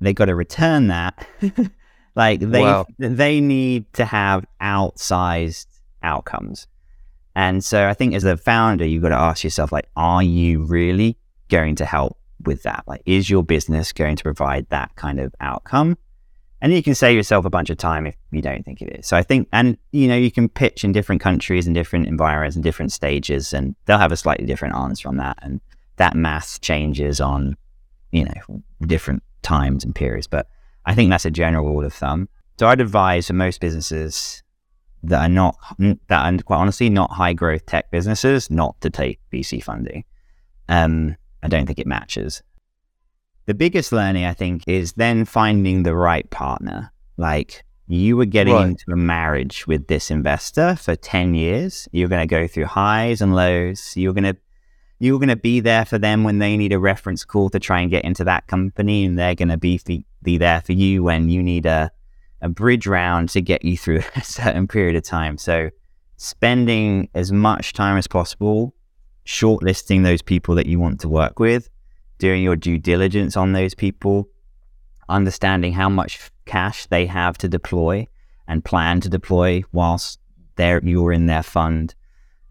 [0.00, 1.26] they got to return that.
[2.14, 2.86] like they wow.
[2.98, 5.66] they need to have outsized
[6.02, 6.66] outcomes.
[7.34, 10.64] And so I think as a founder, you've got to ask yourself, like, are you
[10.64, 11.16] really
[11.48, 12.84] going to help with that.
[12.86, 15.96] Like, is your business going to provide that kind of outcome?
[16.60, 19.06] And you can save yourself a bunch of time if you don't think it is.
[19.06, 22.56] So I think, and you know, you can pitch in different countries and different environments
[22.56, 25.38] and different stages, and they'll have a slightly different answer on that.
[25.40, 25.60] And
[25.96, 27.56] that math changes on,
[28.10, 30.26] you know, different times and periods.
[30.26, 30.48] But
[30.84, 32.28] I think that's a general rule of thumb.
[32.58, 34.42] So I'd advise for most businesses
[35.04, 39.20] that are not, that are quite honestly not high growth tech businesses, not to take
[39.32, 40.04] VC funding.
[40.68, 42.42] Um, I don't think it matches.
[43.48, 46.92] The biggest learning, I think, is then finding the right partner.
[47.16, 48.66] Like you were getting right.
[48.66, 51.88] into a marriage with this investor for 10 years.
[51.90, 53.96] You're going to go through highs and lows.
[53.96, 54.36] You're going to
[54.98, 57.80] you're going to be there for them when they need a reference call to try
[57.80, 59.80] and get into that company and they're going to be
[60.22, 61.90] be there for you when you need a
[62.42, 65.38] a bridge round to get you through a certain period of time.
[65.38, 65.70] So
[66.18, 68.74] spending as much time as possible
[69.24, 71.70] shortlisting those people that you want to work with
[72.18, 74.28] doing your due diligence on those people,
[75.08, 78.06] understanding how much cash they have to deploy
[78.46, 80.18] and plan to deploy whilst
[80.56, 81.94] they're, you're in their fund.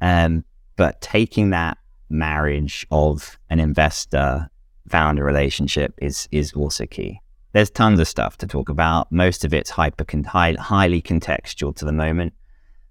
[0.02, 0.44] Um,
[0.76, 1.78] but taking that
[2.10, 4.50] marriage of an investor
[4.88, 7.20] founder relationship is is also key.
[7.54, 9.12] There's tons of stuff to talk about.
[9.12, 12.34] Most of it's hyper high, highly contextual to the moment,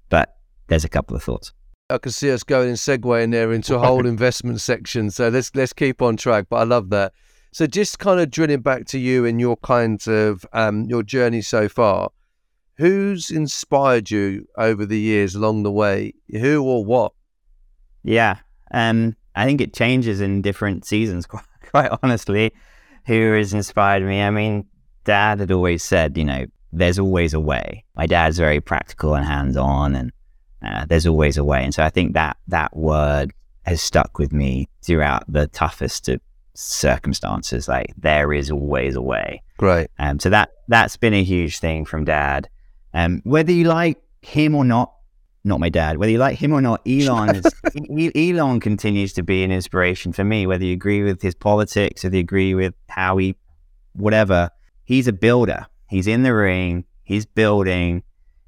[0.08, 1.52] but there's a couple of thoughts.
[1.88, 5.10] I can see us going and segueing there into a whole investment section.
[5.10, 6.46] So let's let's keep on track.
[6.50, 7.12] But I love that.
[7.52, 11.42] So just kind of drilling back to you and your kind of um, your journey
[11.42, 12.10] so far.
[12.78, 16.12] Who's inspired you over the years along the way?
[16.30, 17.12] Who or what?
[18.02, 18.38] Yeah,
[18.72, 21.26] um, I think it changes in different seasons.
[21.26, 22.52] Quite, quite honestly,
[23.06, 24.22] who has inspired me?
[24.22, 24.66] I mean,
[25.04, 27.84] Dad had always said, you know, there's always a way.
[27.94, 30.12] My dad's very practical and hands on, and
[30.62, 31.62] uh, there's always a way.
[31.64, 33.32] And so I think that that word
[33.62, 36.20] has stuck with me throughout the toughest of
[36.54, 37.68] circumstances.
[37.68, 39.42] Like there is always a way.
[39.60, 39.90] Right.
[39.98, 42.48] Um, so that that's been a huge thing from dad.
[42.94, 44.92] Um, whether you like him or not,
[45.44, 45.98] not my dad.
[45.98, 50.24] Whether you like him or not, Elon is, Elon continues to be an inspiration for
[50.24, 50.46] me.
[50.46, 53.36] Whether you agree with his politics, whether you agree with how he,
[53.92, 54.50] whatever,
[54.84, 55.66] he's a builder.
[55.88, 56.84] He's in the ring.
[57.04, 58.02] He's building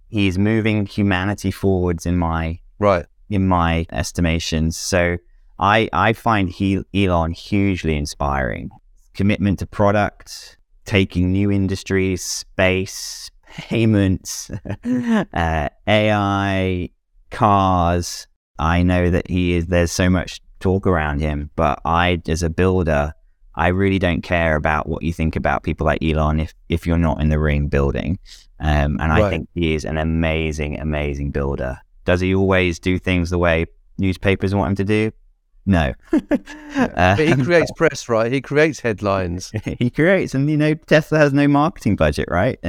[0.08, 4.76] he's moving humanity forwards in my right in my estimations.
[4.76, 5.18] So
[5.58, 8.70] I I find he, Elon hugely inspiring.
[9.14, 14.50] Commitment to product, taking new industries, space, payments,
[14.84, 16.90] uh, AI,
[17.30, 18.26] cars.
[18.58, 19.66] I know that he is.
[19.66, 23.14] There's so much talk around him, but I, as a builder,
[23.58, 26.96] I really don't care about what you think about people like Elon if if you're
[26.96, 28.18] not in the ring building.
[28.60, 29.24] Um, and right.
[29.24, 31.78] I think he is an amazing, amazing builder.
[32.04, 33.66] Does he always do things the way
[33.98, 35.12] newspapers want him to do?
[35.66, 35.92] No.
[36.12, 36.18] uh,
[37.16, 38.32] but he creates press, right?
[38.32, 39.52] He creates headlines.
[39.78, 42.58] he creates, and you know, Tesla has no marketing budget, right?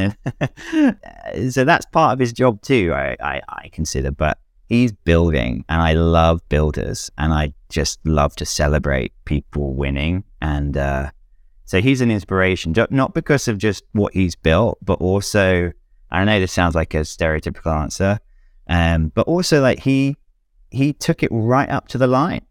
[1.51, 2.91] So that's part of his job too.
[2.93, 8.35] I, I, I consider, but he's building, and I love builders, and I just love
[8.37, 10.23] to celebrate people winning.
[10.41, 11.11] And uh,
[11.65, 15.71] so he's an inspiration, not because of just what he's built, but also
[16.11, 18.19] I know this sounds like a stereotypical answer,
[18.67, 20.15] um, but also like he
[20.71, 22.41] he took it right up to the line,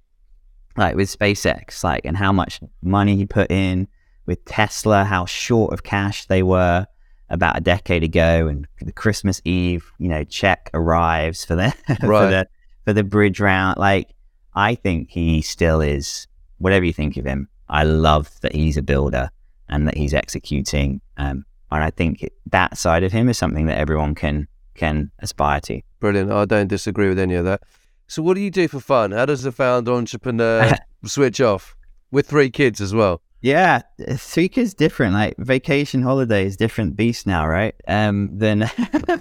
[0.77, 3.89] like with SpaceX, like and how much money he put in
[4.27, 6.87] with Tesla, how short of cash they were
[7.31, 11.99] about a decade ago, and the Christmas Eve, you know, check arrives for the right.
[12.01, 12.49] for the
[12.85, 13.79] for the bridge round.
[13.79, 14.15] Like
[14.59, 16.27] I think he still is.
[16.59, 19.31] Whatever you think of him, I love that he's a builder
[19.69, 21.01] and that he's executing.
[21.17, 25.61] Um, and I think that side of him is something that everyone can can aspire
[25.61, 25.81] to.
[26.01, 26.33] Brilliant.
[26.33, 27.61] I don't disagree with any of that.
[28.09, 29.13] So, what do you do for fun?
[29.13, 31.77] How does a founder entrepreneur switch off
[32.11, 33.23] with three kids as well?
[33.41, 33.83] Yeah,
[34.17, 35.15] three kids different.
[35.15, 37.77] Like vacation holiday is different beast now, right?
[37.87, 38.59] Um, than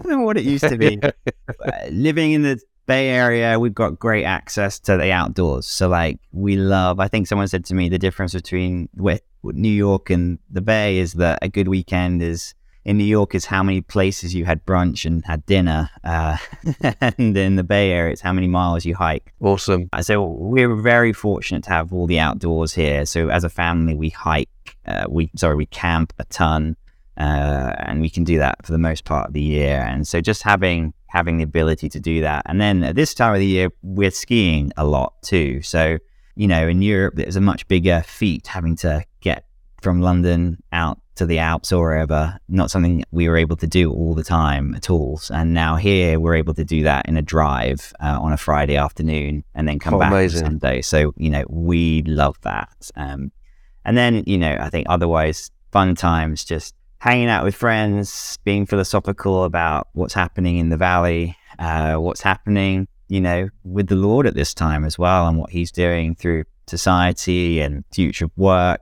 [0.04, 1.00] than what it used to be.
[1.04, 1.12] Uh,
[1.92, 5.68] living in the Bay Area, we've got great access to the outdoors.
[5.68, 7.00] So, like, we love.
[7.00, 8.90] I think someone said to me the difference between
[9.44, 13.44] New York and the Bay is that a good weekend is in New York is
[13.46, 16.38] how many places you had brunch and had dinner, uh,
[17.02, 19.34] and in the Bay Area it's how many miles you hike.
[19.42, 19.90] Awesome.
[19.92, 23.06] Uh, so we're very fortunate to have all the outdoors here.
[23.06, 24.50] So as a family, we hike,
[24.86, 26.78] uh, we sorry, we camp a ton,
[27.18, 29.82] uh, and we can do that for the most part of the year.
[29.82, 33.34] And so just having having the ability to do that, and then at this time
[33.34, 35.62] of the year, we're skiing a lot too.
[35.62, 35.98] So
[36.36, 39.46] you know, in Europe, it's a much bigger feat having to get
[39.82, 42.38] from London out to the Alps or wherever.
[42.48, 45.20] Not something we were able to do all the time at all.
[45.32, 48.78] And now here, we're able to do that in a drive uh, on a Friday
[48.78, 50.46] afternoon and then come oh, back amazing.
[50.46, 50.82] Sunday.
[50.84, 52.92] So, you know, we love that.
[52.96, 53.32] Um,
[53.88, 58.66] And then, you know, I think otherwise fun times, just hanging out with friends, being
[58.66, 64.28] philosophical about what's happening in the valley, uh, what's happening, you know, with the Lord
[64.28, 68.82] at this time as well, and what He's doing through society and future work.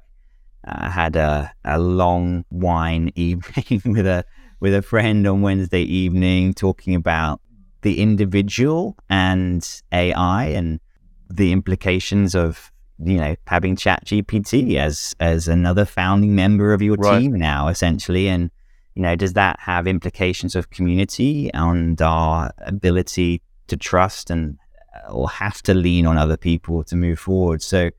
[0.66, 4.26] I uh, had a, a long wine evening with a
[4.60, 7.42] with a friend on Wednesday evening talking about
[7.82, 10.80] the individual and AI and
[11.30, 16.96] the implications of you know having chat gpt as as another founding member of your
[16.96, 17.20] right.
[17.20, 18.28] team now essentially.
[18.28, 18.52] And
[18.94, 24.58] you know does that have implications of community and our ability to trust and
[24.96, 27.62] uh, or have to lean on other people to move forward?
[27.62, 27.90] So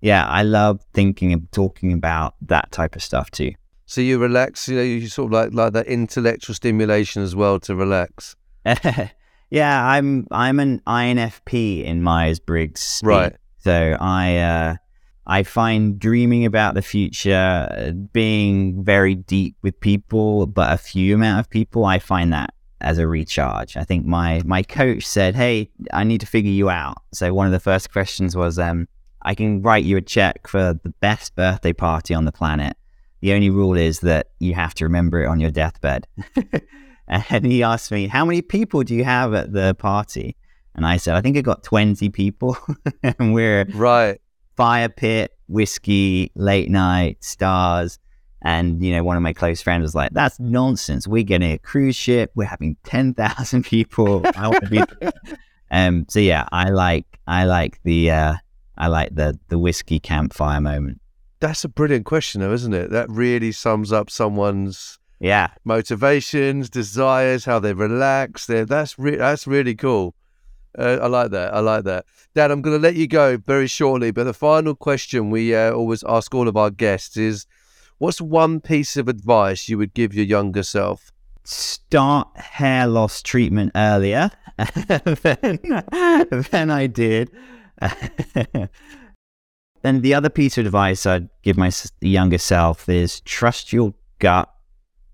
[0.00, 3.52] yeah i love thinking and talking about that type of stuff too.
[3.86, 7.60] So you relax you know you sort of like like that intellectual stimulation as well
[7.60, 8.36] to relax.
[9.50, 14.76] Yeah i'm i'm an infp in myers-briggs right so I uh,
[15.26, 21.14] I find dreaming about the future, uh, being very deep with people, but a few
[21.14, 22.52] amount of people, I find that
[22.82, 23.78] as a recharge.
[23.78, 27.46] I think my my coach said, "Hey, I need to figure you out." So one
[27.46, 28.86] of the first questions was, um,
[29.22, 32.76] "I can write you a check for the best birthday party on the planet.
[33.22, 36.06] The only rule is that you have to remember it on your deathbed."
[37.08, 40.36] and he asked me, "How many people do you have at the party?"
[40.74, 42.56] And I said, I think I got 20 people.
[43.02, 44.20] and we're right.
[44.56, 47.98] Fire pit, whiskey, late night, stars.
[48.42, 51.08] And, you know, one of my close friends was like, that's nonsense.
[51.08, 52.30] We're getting a cruise ship.
[52.34, 54.22] We're having 10,000 people.
[54.36, 55.08] I want to be.
[55.70, 58.34] um, so yeah, I like, I like the, uh,
[58.76, 61.00] I like the, the whiskey campfire moment.
[61.44, 62.90] That's a brilliant question though, isn't it?
[62.90, 68.46] That really sums up someone's yeah motivations, desires, how they relax.
[68.46, 70.14] There, that's re- that's really cool.
[70.78, 71.54] Uh, I like that.
[71.54, 72.06] I like that.
[72.34, 75.72] Dad, I'm going to let you go very shortly, but the final question we uh,
[75.72, 77.46] always ask all of our guests is
[77.98, 81.12] what's one piece of advice you would give your younger self?
[81.44, 84.30] Start hair loss treatment earlier
[84.76, 85.60] than,
[86.50, 87.30] than I did.
[89.82, 91.70] then the other piece of advice I'd give my
[92.00, 94.50] younger self is trust your gut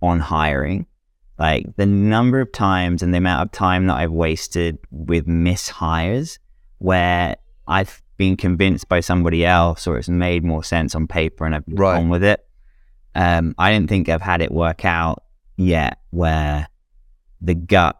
[0.00, 0.86] on hiring
[1.40, 6.38] like the number of times and the amount of time that I've wasted with mishires
[6.78, 7.36] where
[7.66, 11.74] I've been convinced by somebody else or it's made more sense on paper and I've
[11.74, 12.46] gone with it.
[13.14, 15.22] Um, I don't think I've had it work out
[15.56, 16.68] yet where
[17.40, 17.98] the gut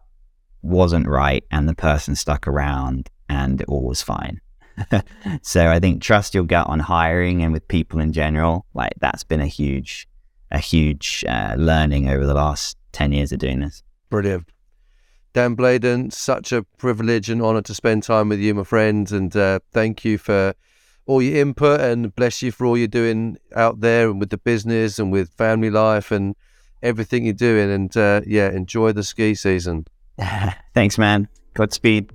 [0.61, 4.39] wasn't right and the person stuck around and it all was fine.
[5.41, 8.67] so I think trust your gut on hiring and with people in general.
[8.75, 10.07] Like that's been a huge,
[10.51, 13.83] a huge uh, learning over the last 10 years of doing this.
[14.09, 14.49] Brilliant.
[15.33, 19.09] Dan Bladen, such a privilege and honor to spend time with you, my friend.
[19.11, 20.53] And uh, thank you for
[21.05, 24.37] all your input and bless you for all you're doing out there and with the
[24.37, 26.35] business and with family life and
[26.83, 27.71] everything you're doing.
[27.71, 29.85] And uh, yeah, enjoy the ski season.
[30.73, 31.29] Thanks, man.
[31.53, 32.11] Godspeed.